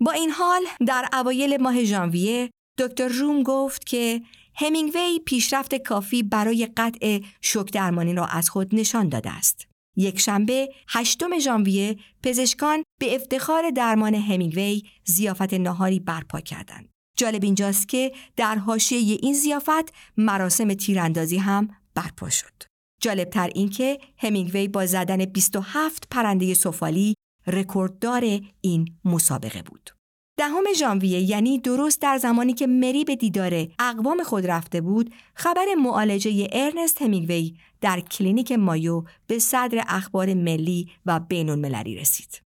با 0.00 0.12
این 0.12 0.30
حال 0.30 0.62
در 0.86 1.08
اوایل 1.12 1.56
ماه 1.56 1.84
ژانویه 1.84 2.50
دکتر 2.78 3.08
روم 3.08 3.42
گفت 3.42 3.86
که 3.86 4.22
همینگوی 4.54 5.20
پیشرفت 5.26 5.74
کافی 5.74 6.22
برای 6.22 6.68
قطع 6.76 7.20
شوک 7.40 7.72
درمانی 7.72 8.14
را 8.14 8.26
از 8.26 8.50
خود 8.50 8.74
نشان 8.74 9.08
داده 9.08 9.30
است. 9.30 9.66
یک 9.96 10.20
شنبه 10.20 10.68
هشتم 10.88 11.38
ژانویه 11.38 11.96
پزشکان 12.22 12.82
به 13.00 13.14
افتخار 13.14 13.70
درمان 13.70 14.14
همینگوی 14.14 14.82
زیافت 15.04 15.54
ناهاری 15.54 16.00
برپا 16.00 16.40
کردند. 16.40 16.91
جالب 17.16 17.44
اینجاست 17.44 17.88
که 17.88 18.12
در 18.36 18.56
حاشیه 18.56 19.18
این 19.22 19.34
زیافت 19.34 19.94
مراسم 20.16 20.74
تیراندازی 20.74 21.38
هم 21.38 21.68
برپا 21.94 22.30
شد. 22.30 22.62
جالبتر 23.00 23.50
این 23.54 23.68
که 23.68 23.98
همینگوی 24.16 24.68
با 24.68 24.86
زدن 24.86 25.24
27 25.24 26.06
پرنده 26.10 26.54
سفالی 26.54 27.14
رکورددار 27.46 28.40
این 28.60 28.96
مسابقه 29.04 29.62
بود. 29.62 29.90
دهم 30.38 30.64
ژانویه 30.76 31.20
یعنی 31.20 31.58
درست 31.58 32.02
در 32.02 32.18
زمانی 32.18 32.52
که 32.52 32.66
مری 32.66 33.04
به 33.04 33.16
دیدار 33.16 33.66
اقوام 33.78 34.22
خود 34.22 34.46
رفته 34.46 34.80
بود 34.80 35.14
خبر 35.34 35.64
معالجه 35.78 36.48
ارنست 36.52 37.02
همینگوی 37.02 37.54
در 37.80 38.00
کلینیک 38.00 38.52
مایو 38.52 39.04
به 39.26 39.38
صدر 39.38 39.84
اخبار 39.88 40.34
ملی 40.34 40.90
و 41.06 41.20
بین 41.20 41.50
المللی 41.50 41.96
رسید. 41.96 42.42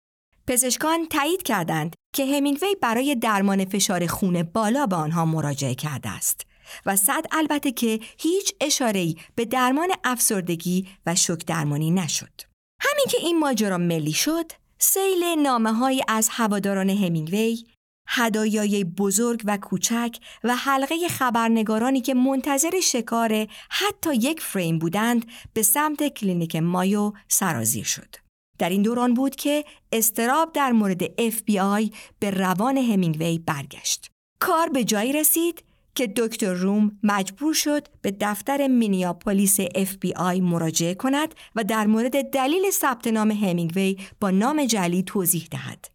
پزشکان 0.48 1.08
تایید 1.08 1.44
کردند 1.44 1.96
که 2.16 2.26
همینگوی 2.26 2.76
برای 2.82 3.16
درمان 3.16 3.66
فشار 3.66 4.08
خون 4.08 4.44
بالا 4.44 4.86
به 4.86 4.96
آنها 4.96 5.26
مراجعه 5.26 5.76
کرده 5.76 6.10
است 6.10 6.42
و 6.86 6.96
صد 6.96 7.26
البته 7.32 7.72
که 7.72 8.00
هیچ 8.18 8.54
اشاره‌ای 8.62 9.16
به 9.36 9.46
درمان 9.46 9.90
افسردگی 10.04 10.88
و 11.06 11.16
شوک 11.16 11.46
درمانی 11.46 11.92
نشد. 11.92 12.42
همین 12.82 13.06
که 13.10 13.18
این 13.22 13.40
ماجرا 13.40 13.78
ملی 13.78 14.14
شد 14.14 14.52
سیل 14.78 15.24
نامه 15.24 16.02
از 16.08 16.30
هواداران 16.32 16.90
همینگوی 16.90 17.66
هدایای 18.08 18.84
بزرگ 18.84 19.42
و 19.46 19.58
کوچک 19.58 20.18
و 20.44 20.56
حلقه 20.56 21.08
خبرنگارانی 21.08 22.02
که 22.02 22.14
منتظر 22.14 22.80
شکار 22.84 23.48
حتی 23.70 24.16
یک 24.16 24.42
فریم 24.42 24.80
بودند 24.80 25.26
به 25.54 25.64
سمت 25.64 26.08
کلینیک 26.08 26.56
مایو 26.56 27.12
سرازیر 27.28 27.86
شد. 27.86 28.23
در 28.60 28.70
این 28.70 28.82
دوران 28.82 29.14
بود 29.14 29.36
که 29.36 29.66
استراب 29.92 30.54
در 30.54 30.72
مورد 30.72 31.06
FBI 31.06 31.96
به 32.20 32.32
روان 32.32 32.78
همینگوی 32.78 33.40
برگشت. 33.40 34.12
کار 34.40 34.70
به 34.70 34.84
جایی 34.84 35.14
رسید 35.14 35.64
که 35.96 36.08
دکتر 36.16 36.54
روم 36.54 37.00
مجبور 37.04 37.54
شد 37.54 37.88
به 38.02 38.16
دفتر 38.22 38.68
مینیاپولیس 38.68 39.62
FBI 39.62 40.42
مراجعه 40.42 40.94
کند 40.96 41.36
و 41.56 41.64
در 41.64 41.88
مورد 41.88 42.30
دلیل 42.30 42.70
ثبت 42.72 43.08
نام 43.08 43.32
همینگوی 43.32 43.98
با 44.20 44.32
نام 44.32 44.66
جلی 44.66 45.04
توضیح 45.04 45.48
دهد. 45.52 45.88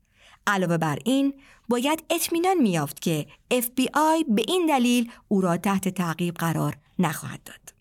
علاوه 0.46 0.78
بر 0.78 0.98
این 1.04 1.34
باید 1.68 2.04
اطمینان 2.10 2.58
میافت 2.58 3.00
که 3.00 3.26
FBI 3.54 4.24
به 4.28 4.42
این 4.48 4.66
دلیل 4.66 5.10
او 5.28 5.40
را 5.40 5.56
تحت 5.56 5.88
تعقیب 5.88 6.34
قرار 6.34 6.76
نخواهد 6.98 7.42
داد. 7.44 7.74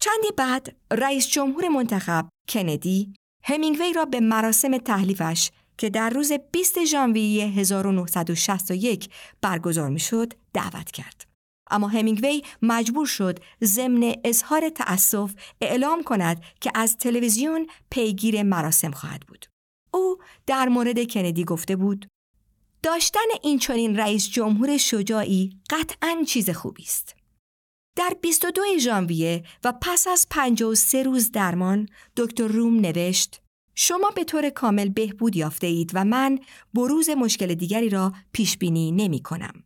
چندی 0.00 0.28
بعد 0.36 0.76
رئیس 0.90 1.28
جمهور 1.28 1.68
منتخب 1.68 2.28
کندی 2.48 3.14
همینگوی 3.48 3.92
را 3.92 4.04
به 4.04 4.20
مراسم 4.20 4.78
تحلیفش 4.78 5.50
که 5.78 5.90
در 5.90 6.10
روز 6.10 6.32
20 6.52 6.84
ژانویه 6.84 7.44
1961 7.44 9.08
برگزار 9.40 9.88
می‌شد 9.90 10.32
دعوت 10.54 10.90
کرد. 10.90 11.24
اما 11.70 11.88
همینگوی 11.88 12.42
مجبور 12.62 13.06
شد 13.06 13.38
ضمن 13.64 14.14
اظهار 14.24 14.68
تأسف 14.68 15.34
اعلام 15.60 16.02
کند 16.02 16.42
که 16.60 16.70
از 16.74 16.96
تلویزیون 16.96 17.66
پیگیر 17.90 18.42
مراسم 18.42 18.90
خواهد 18.90 19.20
بود. 19.20 19.46
او 19.94 20.18
در 20.46 20.68
مورد 20.68 21.10
کندی 21.10 21.44
گفته 21.44 21.76
بود 21.76 22.06
داشتن 22.82 23.28
این 23.42 23.58
چنین 23.58 23.96
رئیس 23.96 24.28
جمهور 24.28 24.76
شجاعی 24.76 25.50
قطعا 25.70 26.24
چیز 26.26 26.50
خوبی 26.50 26.82
است. 26.82 27.17
در 27.98 28.16
22 28.22 28.62
ژانویه 28.78 29.44
و 29.64 29.72
پس 29.82 30.06
از 30.06 30.26
53 30.30 31.02
روز 31.02 31.30
درمان 31.30 31.88
دکتر 32.16 32.46
روم 32.46 32.80
نوشت 32.80 33.42
شما 33.74 34.10
به 34.10 34.24
طور 34.24 34.50
کامل 34.50 34.88
بهبود 34.88 35.36
یافته 35.36 35.66
اید 35.66 35.90
و 35.94 36.04
من 36.04 36.38
بروز 36.74 37.10
مشکل 37.10 37.54
دیگری 37.54 37.88
را 37.88 38.12
پیش 38.32 38.58
بینی 38.58 38.92
نمی 38.92 39.22
کنم. 39.22 39.64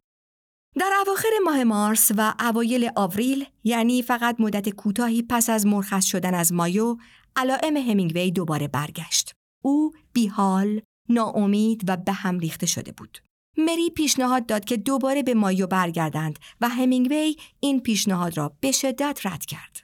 در 0.77 0.91
اواخر 1.07 1.29
ماه 1.45 1.65
مارس 1.65 2.11
و 2.17 2.35
اوایل 2.41 2.91
آوریل 2.97 3.45
یعنی 3.65 4.03
فقط 4.03 4.37
مدت 4.39 4.69
کوتاهی 4.69 5.23
پس 5.23 5.51
از 5.51 5.67
مرخص 5.67 6.05
شدن 6.05 6.35
از 6.35 6.53
مایو 6.53 6.97
علائم 7.37 7.77
همینگوی 7.77 8.31
دوباره 8.31 8.69
برگشت. 8.69 9.33
او 9.65 9.93
بیحال، 10.12 10.81
ناامید 11.09 11.85
و 11.89 11.97
به 11.97 12.12
هم 12.12 12.39
ریخته 12.39 12.67
شده 12.67 12.93
بود. 12.93 13.19
مری 13.56 13.90
پیشنهاد 13.90 14.47
داد 14.47 14.64
که 14.64 14.76
دوباره 14.76 15.23
به 15.23 15.35
مایو 15.35 15.66
برگردند 15.66 16.38
و 16.61 16.68
همینگوی 16.68 17.37
این 17.61 17.80
پیشنهاد 17.80 18.37
را 18.37 18.56
به 18.61 18.73
شدت 18.73 19.21
رد 19.25 19.44
کرد. 19.44 19.80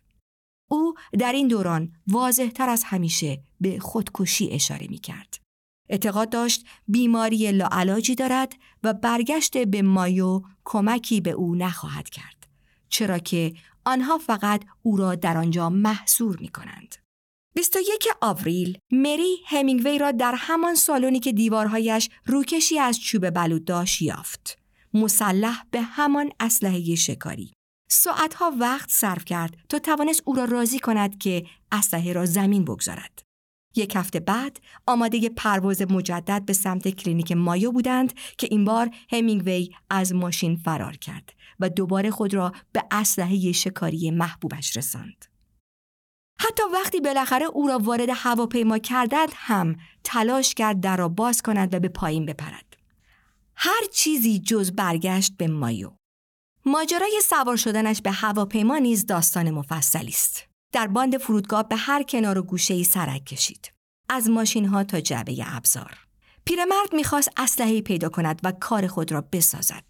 او 0.70 0.94
در 1.18 1.32
این 1.32 1.48
دوران 1.48 1.92
واضح 2.06 2.48
تر 2.48 2.68
از 2.68 2.84
همیشه 2.84 3.42
به 3.60 3.78
خودکشی 3.78 4.50
اشاره 4.50 4.86
می 4.90 4.98
کرد. 4.98 5.38
اعتقاد 5.88 6.30
داشت 6.30 6.66
بیماری 6.88 7.52
لاعلاجی 7.52 8.14
دارد 8.14 8.52
و 8.82 8.94
برگشت 8.94 9.58
به 9.58 9.82
مایو 9.82 10.42
کمکی 10.64 11.20
به 11.20 11.30
او 11.30 11.54
نخواهد 11.54 12.08
کرد. 12.08 12.48
چرا 12.88 13.18
که 13.18 13.54
آنها 13.84 14.18
فقط 14.18 14.64
او 14.82 14.96
را 14.96 15.14
در 15.14 15.36
آنجا 15.36 15.70
محصور 15.70 16.36
می 16.40 16.48
کنند. 16.48 16.96
21 17.58 18.08
آوریل 18.20 18.78
مری 18.90 19.36
همینگوی 19.46 19.98
را 19.98 20.10
در 20.10 20.34
همان 20.36 20.74
سالونی 20.74 21.20
که 21.20 21.32
دیوارهایش 21.32 22.10
روکشی 22.26 22.78
از 22.78 23.00
چوب 23.00 23.30
بلود 23.30 23.64
داشت 23.64 24.02
یافت. 24.02 24.58
مسلح 24.94 25.62
به 25.70 25.80
همان 25.80 26.30
اسلحه 26.40 26.94
شکاری. 26.94 27.52
ساعتها 27.90 28.52
وقت 28.60 28.90
صرف 28.90 29.24
کرد 29.24 29.56
تا 29.68 29.78
توانست 29.78 30.22
او 30.24 30.34
را 30.34 30.44
راضی 30.44 30.78
کند 30.78 31.18
که 31.18 31.46
اسلحه 31.72 32.12
را 32.12 32.26
زمین 32.26 32.64
بگذارد. 32.64 33.22
یک 33.76 33.96
هفته 33.96 34.20
بعد 34.20 34.60
آماده 34.86 35.28
پرواز 35.28 35.82
مجدد 35.82 36.42
به 36.44 36.52
سمت 36.52 36.88
کلینیک 36.88 37.32
مایو 37.32 37.72
بودند 37.72 38.12
که 38.38 38.48
این 38.50 38.64
بار 38.64 38.90
همینگوی 39.10 39.70
از 39.90 40.14
ماشین 40.14 40.56
فرار 40.56 40.96
کرد 40.96 41.32
و 41.60 41.68
دوباره 41.68 42.10
خود 42.10 42.34
را 42.34 42.52
به 42.72 42.82
اسلحه 42.90 43.52
شکاری 43.52 44.10
محبوبش 44.10 44.76
رساند. 44.76 45.37
حتی 46.40 46.62
وقتی 46.72 47.00
بالاخره 47.00 47.46
او 47.46 47.68
را 47.68 47.78
وارد 47.78 48.08
هواپیما 48.12 48.78
کردند 48.78 49.28
هم 49.34 49.76
تلاش 50.04 50.54
کرد 50.54 50.80
در 50.80 50.96
را 50.96 51.08
باز 51.08 51.42
کند 51.42 51.74
و 51.74 51.80
به 51.80 51.88
پایین 51.88 52.26
بپرد. 52.26 52.76
هر 53.56 53.80
چیزی 53.92 54.38
جز 54.38 54.72
برگشت 54.72 55.32
به 55.36 55.46
مایو. 55.46 55.92
ماجرای 56.66 57.20
سوار 57.24 57.56
شدنش 57.56 58.02
به 58.02 58.10
هواپیما 58.10 58.78
نیز 58.78 59.06
داستان 59.06 59.50
مفصلی 59.50 60.08
است. 60.08 60.44
در 60.72 60.86
باند 60.86 61.18
فرودگاه 61.18 61.68
به 61.68 61.76
هر 61.76 62.02
کنار 62.02 62.38
و 62.38 62.42
گوشه 62.42 62.74
ای 62.74 62.84
سرک 62.84 63.24
کشید. 63.24 63.72
از 64.08 64.30
ماشین 64.30 64.64
ها 64.64 64.84
تا 64.84 65.00
جعبه 65.00 65.36
ابزار. 65.46 65.98
پیرمرد 66.44 66.92
می‌خواست 66.92 67.30
اسلحه 67.36 67.80
پیدا 67.80 68.08
کند 68.08 68.40
و 68.44 68.52
کار 68.52 68.86
خود 68.86 69.12
را 69.12 69.20
بسازد. 69.32 69.84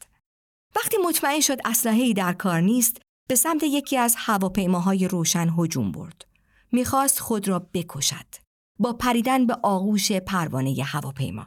وقتی 0.76 0.96
مطمئن 1.04 1.40
شد 1.40 1.58
اسلحه 1.64 2.12
در 2.12 2.32
کار 2.32 2.60
نیست، 2.60 2.96
به 3.28 3.34
سمت 3.34 3.62
یکی 3.62 3.96
از 3.96 4.14
هواپیماهای 4.18 5.08
روشن 5.08 5.54
هجوم 5.58 5.92
برد. 5.92 6.27
می‌خواست 6.72 7.20
خود 7.20 7.48
را 7.48 7.58
بکشد 7.58 8.26
با 8.78 8.92
پریدن 8.92 9.46
به 9.46 9.58
آغوش 9.62 10.12
پروانه 10.12 10.82
هواپیما. 10.84 11.46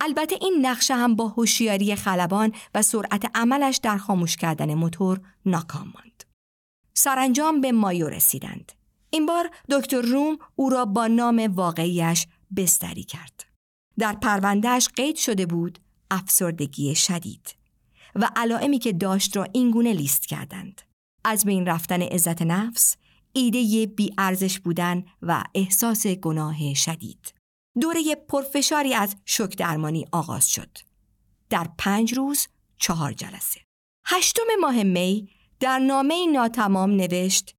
البته 0.00 0.36
این 0.40 0.66
نقشه 0.66 0.94
هم 0.94 1.16
با 1.16 1.28
هوشیاری 1.28 1.96
خلبان 1.96 2.52
و 2.74 2.82
سرعت 2.82 3.30
عملش 3.34 3.76
در 3.76 3.96
خاموش 3.98 4.36
کردن 4.36 4.74
موتور 4.74 5.20
ناکام 5.46 5.92
ماند. 5.94 6.24
سرانجام 6.94 7.60
به 7.60 7.72
مایو 7.72 8.08
رسیدند. 8.08 8.72
این 9.10 9.26
بار 9.26 9.50
دکتر 9.70 10.00
روم 10.00 10.38
او 10.56 10.70
را 10.70 10.84
با 10.84 11.06
نام 11.06 11.38
واقعیش 11.54 12.26
بستری 12.56 13.02
کرد. 13.02 13.44
در 13.98 14.12
پروندهش 14.12 14.88
قید 14.88 15.16
شده 15.16 15.46
بود 15.46 15.78
افسردگی 16.10 16.94
شدید 16.94 17.56
و 18.14 18.30
علائمی 18.36 18.78
که 18.78 18.92
داشت 18.92 19.36
را 19.36 19.46
اینگونه 19.52 19.92
لیست 19.92 20.26
کردند. 20.26 20.82
از 21.24 21.44
بین 21.44 21.66
رفتن 21.66 22.02
عزت 22.02 22.42
نفس، 22.42 22.96
ایده 23.36 23.88
ارزش 24.18 24.58
بودن 24.58 25.04
و 25.22 25.44
احساس 25.54 26.06
گناه 26.06 26.74
شدید. 26.74 27.34
دوره 27.80 28.14
پرفشاری 28.28 28.94
از 28.94 29.16
شک 29.24 29.56
درمانی 29.56 30.06
آغاز 30.12 30.50
شد. 30.50 30.78
در 31.50 31.68
پنج 31.78 32.14
روز 32.14 32.48
چهار 32.76 33.12
جلسه. 33.12 33.60
هشتم 34.06 34.42
ماه 34.60 34.82
می 34.82 35.28
در 35.60 35.78
نامه 35.78 36.26
ناتمام 36.32 36.90
نوشت 36.90 37.56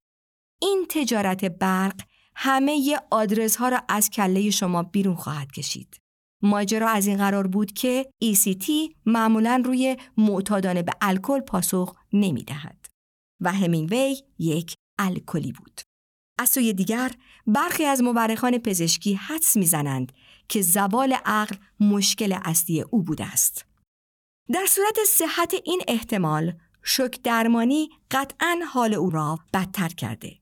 این 0.61 0.85
تجارت 0.89 1.45
برق 1.45 2.01
همه 2.35 2.99
آدرس 3.11 3.55
ها 3.55 3.69
را 3.69 3.81
از 3.89 4.09
کله 4.09 4.49
شما 4.49 4.83
بیرون 4.83 5.15
خواهد 5.15 5.51
کشید. 5.51 6.01
ماجرا 6.41 6.89
از 6.89 7.07
این 7.07 7.17
قرار 7.17 7.47
بود 7.47 7.71
که 7.71 8.05
ECT 8.23 8.69
معمولا 9.05 9.61
روی 9.65 9.97
معتادانه 10.17 10.83
به 10.83 10.91
الکل 11.01 11.39
پاسخ 11.39 11.95
نمی 12.13 12.43
دهد 12.43 12.85
و 13.41 13.51
همینگوی 13.51 14.15
یک 14.39 14.75
الکلی 14.99 15.51
بود. 15.51 15.81
از 16.39 16.49
سوی 16.49 16.73
دیگر 16.73 17.11
برخی 17.47 17.85
از 17.85 18.01
مورخان 18.01 18.57
پزشکی 18.57 19.13
حدس 19.13 19.57
می‌زنند 19.57 20.11
که 20.49 20.61
زوال 20.61 21.13
عقل 21.25 21.55
مشکل 21.79 22.37
اصلی 22.45 22.81
او 22.81 23.03
بوده 23.03 23.25
است. 23.25 23.65
در 24.53 24.65
صورت 24.65 24.97
صحت 25.07 25.53
این 25.65 25.81
احتمال 25.87 26.53
شک 26.83 27.19
درمانی 27.23 27.89
قطعا 28.11 28.59
حال 28.73 28.93
او 28.93 29.09
را 29.09 29.39
بدتر 29.53 29.89
کرده. 29.89 30.37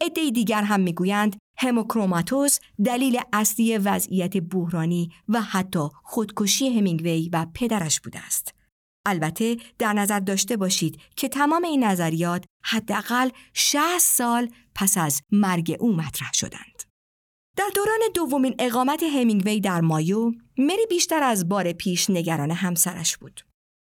عده 0.00 0.30
دیگر 0.30 0.62
هم 0.62 0.80
می‌گویند 0.80 1.36
هموکروماتوز 1.58 2.60
دلیل 2.84 3.20
اصلی 3.32 3.78
وضعیت 3.78 4.36
بحرانی 4.36 5.12
و 5.28 5.42
حتی 5.42 5.88
خودکشی 6.02 6.78
همینگوی 6.78 7.28
و 7.32 7.46
پدرش 7.54 8.00
بوده 8.00 8.26
است. 8.26 8.54
البته 9.08 9.56
در 9.78 9.92
نظر 9.92 10.20
داشته 10.20 10.56
باشید 10.56 11.00
که 11.16 11.28
تمام 11.28 11.64
این 11.64 11.84
نظریات 11.84 12.44
حداقل 12.64 13.28
60 13.54 13.98
سال 13.98 14.48
پس 14.74 14.98
از 14.98 15.22
مرگ 15.32 15.76
او 15.80 15.96
مطرح 15.96 16.32
شدند. 16.32 16.82
در 17.56 17.68
دوران 17.74 18.00
دومین 18.14 18.54
اقامت 18.58 19.02
همینگوی 19.02 19.60
در 19.60 19.80
مایو، 19.80 20.32
مری 20.58 20.86
بیشتر 20.90 21.22
از 21.22 21.48
بار 21.48 21.72
پیش 21.72 22.10
نگران 22.10 22.50
همسرش 22.50 23.16
بود. 23.16 23.40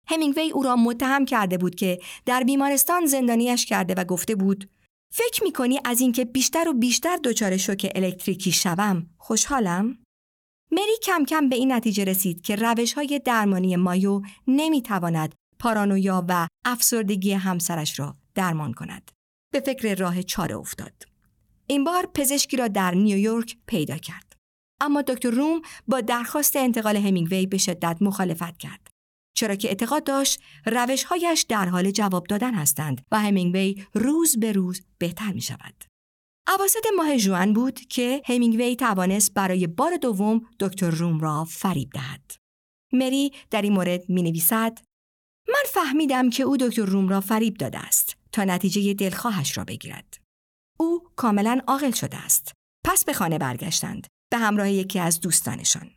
همینگوی 0.08 0.52
او 0.52 0.64
را 0.64 0.76
متهم 0.76 1.26
کرده 1.26 1.58
بود 1.58 1.76
که 1.76 2.00
در 2.26 2.44
بیمارستان 2.44 3.06
زندانیش 3.06 3.66
کرده 3.66 3.94
و 3.98 4.04
گفته 4.04 4.36
بود 4.36 4.70
فکر 5.14 5.44
می‌کنی 5.44 5.80
از 5.86 6.02
اینکه 6.02 6.26
بیشتر 6.26 6.70
و 6.70 6.74
بیشتر 6.74 7.18
دچار 7.24 7.58
شوک 7.58 7.92
الکتریکی 7.96 8.52
شوم 8.52 9.08
خوشحالم؟ 9.18 9.98
مری 10.76 10.98
کم 11.04 11.26
کم 11.26 11.50
به 11.50 11.56
این 11.56 11.72
نتیجه 11.72 12.04
رسید 12.04 12.42
که 12.42 12.56
روش 12.56 12.94
های 12.94 13.22
درمانی 13.26 13.76
مایو 13.76 14.22
نمی‌تواند 14.48 15.36
پارانویا 15.60 16.26
و 16.30 16.48
افسردگی 16.66 17.32
همسرش 17.34 18.00
را 18.00 18.16
درمان 18.36 18.74
کند. 18.74 19.12
به 19.54 19.60
فکر 19.60 19.96
راه 19.96 20.24
چاره 20.24 20.56
افتاد. 20.56 20.94
این 21.68 21.84
بار 21.84 22.10
پزشکی 22.14 22.58
را 22.58 22.68
در 22.68 22.96
نیویورک 22.96 23.58
پیدا 23.68 23.98
کرد. 23.98 24.34
اما 24.82 25.02
دکتر 25.02 25.30
روم 25.30 25.62
با 25.88 26.02
درخواست 26.02 26.56
انتقال 26.56 26.98
همینگوی 26.98 27.46
به 27.46 27.58
شدت 27.58 27.98
مخالفت 28.02 28.58
کرد. 28.58 28.88
چرا 29.38 29.56
که 29.56 29.68
اعتقاد 29.68 30.04
داشت 30.04 30.42
روشهایش 30.66 31.46
در 31.50 31.66
حال 31.66 31.92
جواب 31.92 32.28
دادن 32.28 32.54
هستند 32.54 33.02
و 33.12 33.20
همینگوی 33.20 33.86
روز 33.94 34.40
به 34.40 34.52
روز 34.52 34.82
بهتر 34.98 35.32
می 35.32 35.42
شود. 35.42 35.95
عواسط 36.48 36.86
ماه 36.98 37.18
جوان 37.18 37.54
بود 37.54 37.80
که 37.80 38.22
همینگوی 38.26 38.76
توانست 38.76 39.34
برای 39.34 39.68
بار 39.68 39.98
دوم 39.98 40.42
دکتر 40.60 40.90
روم 40.90 41.20
را 41.20 41.44
فریب 41.44 41.90
دهد. 41.94 42.32
مری 42.94 43.32
در 43.52 43.62
این 43.62 43.74
مورد 43.74 44.10
می 44.10 44.24
نویسد 44.24 44.80
من 45.48 45.64
فهمیدم 45.66 46.30
که 46.30 46.44
او 46.44 46.58
دکتر 46.58 46.86
روم 46.86 47.10
را 47.10 47.22
فریب 47.22 47.58
داده 47.58 47.80
است 47.80 48.18
تا 48.32 48.44
نتیجه 48.44 48.94
دلخواهش 48.94 49.58
را 49.58 49.64
بگیرد. 49.64 50.18
او 50.80 51.10
کاملا 51.16 51.62
عاقل 51.68 51.92
شده 51.92 52.18
است. 52.18 52.52
پس 52.86 53.06
به 53.06 53.14
خانه 53.14 53.38
برگشتند 53.38 54.08
به 54.32 54.38
همراه 54.38 54.72
یکی 54.72 55.00
از 55.00 55.20
دوستانشان. 55.20 55.92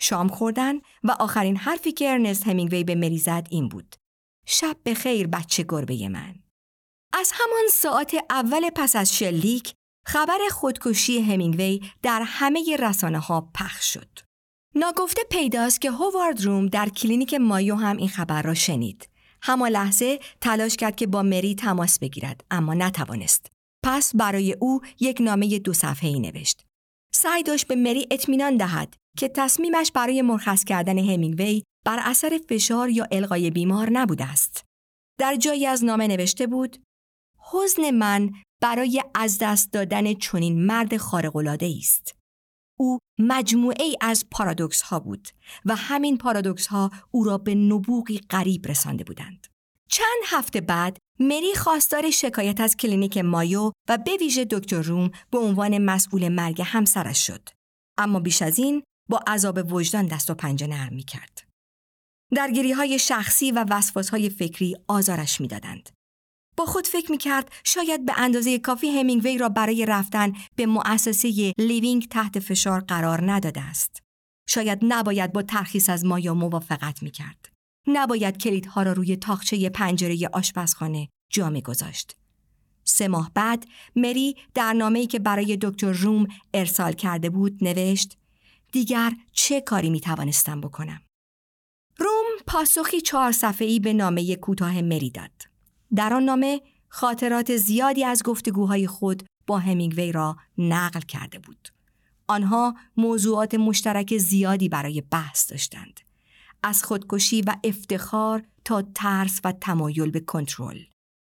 شام 0.00 0.28
خوردن 0.28 0.74
و 1.04 1.10
آخرین 1.20 1.56
حرفی 1.56 1.92
که 1.92 2.10
ارنست 2.10 2.46
همینگوی 2.46 2.84
به 2.84 2.94
مری 2.94 3.18
زد 3.18 3.46
این 3.50 3.68
بود. 3.68 3.94
شب 4.46 4.76
به 4.82 4.94
خیر 4.94 5.26
بچه 5.26 5.64
گربه 5.68 6.08
من. 6.08 6.34
از 7.12 7.32
همان 7.34 7.68
ساعت 7.72 8.14
اول 8.30 8.70
پس 8.70 8.96
از 8.96 9.16
شلیک 9.16 9.74
خبر 10.06 10.38
خودکشی 10.50 11.20
همینگوی 11.20 11.80
در 12.02 12.22
همه 12.26 12.76
رسانه 12.76 13.18
ها 13.18 13.50
پخش 13.54 13.92
شد. 13.92 14.18
ناگفته 14.74 15.22
پیداست 15.30 15.80
که 15.80 15.90
هوارد 15.90 16.44
روم 16.44 16.66
در 16.66 16.88
کلینیک 16.88 17.34
مایو 17.34 17.74
هم 17.74 17.96
این 17.96 18.08
خبر 18.08 18.42
را 18.42 18.54
شنید. 18.54 19.08
همان 19.42 19.70
لحظه 19.70 20.18
تلاش 20.40 20.76
کرد 20.76 20.96
که 20.96 21.06
با 21.06 21.22
مری 21.22 21.54
تماس 21.54 21.98
بگیرد 21.98 22.44
اما 22.50 22.74
نتوانست. 22.74 23.46
پس 23.84 24.16
برای 24.16 24.52
او 24.52 24.80
یک 25.00 25.20
نامه 25.20 25.58
دو 25.58 25.72
صفحه 25.72 26.10
ای 26.10 26.20
نوشت. 26.20 26.64
سعی 27.14 27.42
داشت 27.42 27.66
به 27.66 27.76
مری 27.76 28.06
اطمینان 28.10 28.56
دهد 28.56 28.96
که 29.18 29.28
تصمیمش 29.28 29.92
برای 29.92 30.22
مرخص 30.22 30.64
کردن 30.64 30.98
همینگوی 30.98 31.62
بر 31.84 32.00
اثر 32.04 32.40
فشار 32.48 32.90
یا 32.90 33.06
القای 33.12 33.50
بیمار 33.50 33.90
نبوده 33.90 34.24
است. 34.24 34.64
در 35.20 35.36
جایی 35.36 35.66
از 35.66 35.84
نامه 35.84 36.06
نوشته 36.06 36.46
بود 36.46 36.82
حزن 37.52 37.90
من 37.90 38.30
برای 38.62 39.02
از 39.14 39.38
دست 39.40 39.72
دادن 39.72 40.14
چنین 40.14 40.66
مرد 40.66 40.96
خارق‌العاده 40.96 41.74
است. 41.78 42.14
او 42.78 42.98
مجموعه 43.18 43.84
ای 43.84 43.96
از 44.00 44.24
پارادوکس 44.30 44.82
ها 44.82 45.00
بود 45.00 45.28
و 45.64 45.76
همین 45.76 46.18
پارادوکس 46.18 46.66
ها 46.66 46.90
او 47.10 47.24
را 47.24 47.38
به 47.38 47.54
نبوغی 47.54 48.20
غریب 48.30 48.66
رسانده 48.66 49.04
بودند. 49.04 49.46
چند 49.88 50.22
هفته 50.26 50.60
بعد 50.60 50.98
مری 51.20 51.54
خواستار 51.54 52.10
شکایت 52.10 52.60
از 52.60 52.76
کلینیک 52.76 53.18
مایو 53.18 53.72
و 53.88 53.98
به 53.98 54.16
ویژه 54.20 54.44
دکتر 54.44 54.82
روم 54.82 55.10
به 55.30 55.38
عنوان 55.38 55.78
مسئول 55.78 56.28
مرگ 56.28 56.62
همسرش 56.64 57.26
شد. 57.26 57.48
اما 57.98 58.20
بیش 58.20 58.42
از 58.42 58.58
این 58.58 58.82
با 59.08 59.20
عذاب 59.26 59.72
وجدان 59.72 60.06
دست 60.06 60.30
و 60.30 60.34
پنجه 60.34 60.66
نرم 60.66 60.94
می 60.94 61.02
کرد. 61.02 61.48
درگیری 62.34 62.72
های 62.72 62.98
شخصی 62.98 63.52
و 63.52 63.64
وسواس 63.70 64.10
های 64.10 64.30
فکری 64.30 64.76
آزارش 64.88 65.40
می‌دادند. 65.40 65.90
با 66.56 66.66
خود 66.66 66.86
فکر 66.86 67.10
می 67.10 67.18
کرد 67.18 67.52
شاید 67.64 68.06
به 68.06 68.12
اندازه 68.16 68.58
کافی 68.58 68.90
همینگوی 68.90 69.38
را 69.38 69.48
برای 69.48 69.86
رفتن 69.86 70.32
به 70.56 70.66
مؤسسه 70.66 71.54
لیوینگ 71.58 72.08
تحت 72.08 72.38
فشار 72.38 72.80
قرار 72.80 73.32
نداده 73.32 73.60
است. 73.60 74.02
شاید 74.48 74.78
نباید 74.82 75.32
با 75.32 75.42
ترخیص 75.42 75.90
از 75.90 76.04
مایو 76.04 76.34
موافقت 76.34 77.02
می 77.02 77.10
کرد. 77.10 77.48
نباید 77.86 78.38
کلیدها 78.38 78.82
را 78.82 78.92
روی 78.92 79.16
طاقچه 79.16 79.68
پنجره 79.68 80.28
آشپزخانه 80.32 81.08
جا 81.30 81.50
می 81.50 81.62
گذاشت. 81.62 82.16
سه 82.84 83.08
ماه 83.08 83.30
بعد 83.34 83.66
مری 83.96 84.36
در 84.54 84.72
نامه‌ای 84.72 85.06
که 85.06 85.18
برای 85.18 85.58
دکتر 85.60 85.92
روم 85.92 86.26
ارسال 86.54 86.92
کرده 86.92 87.30
بود 87.30 87.58
نوشت 87.64 88.18
دیگر 88.72 89.12
چه 89.32 89.60
کاری 89.60 89.90
می 89.90 90.00
توانستم 90.00 90.60
بکنم؟ 90.60 91.00
روم 91.98 92.24
پاسخی 92.46 93.00
چهار 93.00 93.32
صفحه‌ای 93.32 93.80
به 93.80 93.92
نامه 93.92 94.36
کوتاه 94.36 94.82
مری 94.82 95.10
داد. 95.10 95.53
در 95.96 96.14
آن 96.14 96.22
نامه 96.22 96.60
خاطرات 96.88 97.56
زیادی 97.56 98.04
از 98.04 98.22
گفتگوهای 98.22 98.86
خود 98.86 99.22
با 99.46 99.58
همینگوی 99.58 100.12
را 100.12 100.36
نقل 100.58 101.00
کرده 101.00 101.38
بود. 101.38 101.68
آنها 102.28 102.74
موضوعات 102.96 103.54
مشترک 103.54 104.18
زیادی 104.18 104.68
برای 104.68 105.00
بحث 105.00 105.50
داشتند. 105.50 106.00
از 106.62 106.84
خودکشی 106.84 107.42
و 107.42 107.56
افتخار 107.64 108.42
تا 108.64 108.82
ترس 108.94 109.40
و 109.44 109.52
تمایل 109.52 110.10
به 110.10 110.20
کنترل. 110.20 110.78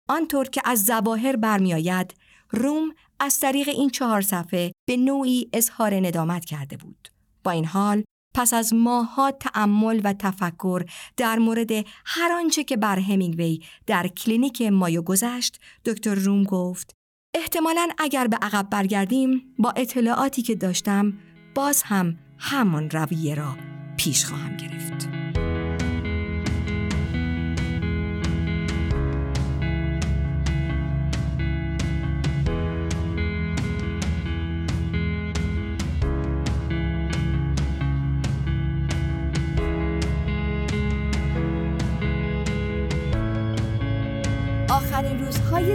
آنطور 0.09 0.49
که 0.49 0.63
از 0.65 0.85
زواهر 0.85 1.37
برمیآید، 1.37 2.15
روم 2.51 2.95
از 3.21 3.41
طریق 3.41 3.69
این 3.69 3.91
چهار 3.91 4.21
صفحه 4.21 4.73
به 4.89 4.97
نوعی 4.97 5.51
اظهار 5.53 5.95
ندامت 5.95 6.45
کرده 6.45 6.77
بود. 6.77 7.09
با 7.45 7.51
این 7.51 7.65
حال 7.65 8.05
پس 8.35 8.55
از 8.55 8.75
ماهها 8.75 9.31
تأمل 9.31 10.01
و 10.05 10.13
تفکر 10.13 10.85
در 11.17 11.39
مورد 11.39 11.71
هر 12.07 12.33
آنچه 12.33 12.65
که 12.65 12.77
بر 12.77 12.99
همینگوی 12.99 13.61
در 13.87 14.09
کلینیک 14.09 14.63
مایو 14.63 15.03
گذشت 15.03 15.61
دکتر 15.85 16.15
روم 16.15 16.45
گفت 16.45 16.97
احتمالا 17.35 17.89
اگر 17.99 18.27
به 18.27 18.37
عقب 18.43 18.71
برگردیم 18.71 19.55
با 19.59 19.71
اطلاعاتی 19.77 20.43
که 20.43 20.55
داشتم 20.55 21.13
باز 21.55 21.83
هم 21.83 22.19
همان 22.39 22.91
رویه 22.91 23.35
را 23.35 23.57
پیش 23.97 24.25
خواهم 24.25 24.57
گرفت. 24.57 25.09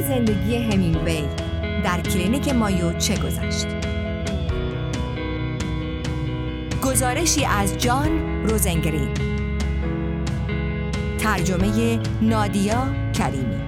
زندگی 0.01 0.57
همینگوی 0.57 1.23
در 1.83 2.01
کلینیک 2.01 2.49
مایو 2.49 2.93
چه 2.97 3.15
گذشت؟ 3.15 3.67
گزارشی 6.83 7.45
از 7.45 7.77
جان 7.77 8.43
روزنگرین 8.45 9.09
ترجمه 11.19 11.99
نادیا 12.21 12.88
کریمی. 13.13 13.59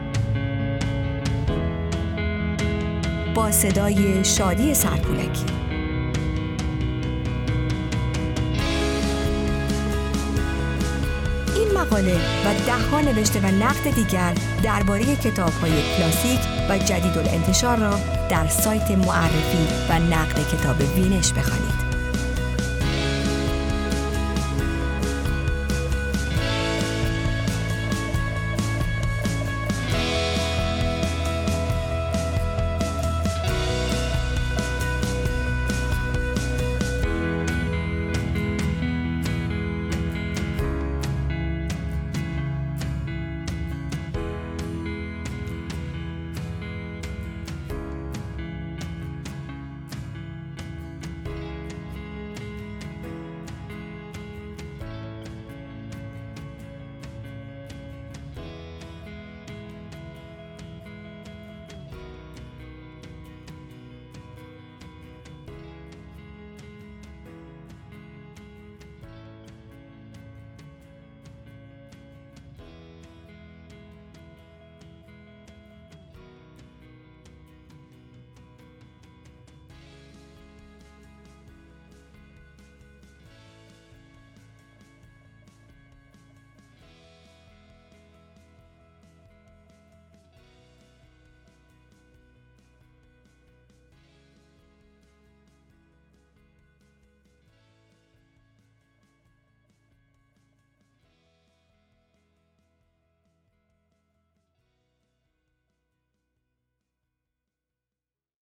با 3.35 3.51
صدای 3.51 4.23
شادی 4.23 4.73
سرپولکی. 4.73 5.60
مقاله 11.91 12.15
و 12.15 12.65
دهها 12.65 13.01
نوشته 13.01 13.39
و 13.39 13.45
نقد 13.45 13.95
دیگر 13.95 14.33
درباره 14.63 15.15
کتاب 15.15 15.51
های 15.61 15.71
کلاسیک 15.97 16.39
و 16.69 16.77
جدید 16.77 17.17
الانتشار 17.17 17.77
را 17.77 17.99
در 18.29 18.47
سایت 18.47 18.91
معرفی 18.91 19.67
و 19.89 19.99
نقد 19.99 20.35
کتاب 20.51 20.75
وینش 20.95 21.33
بخوانید. 21.33 21.90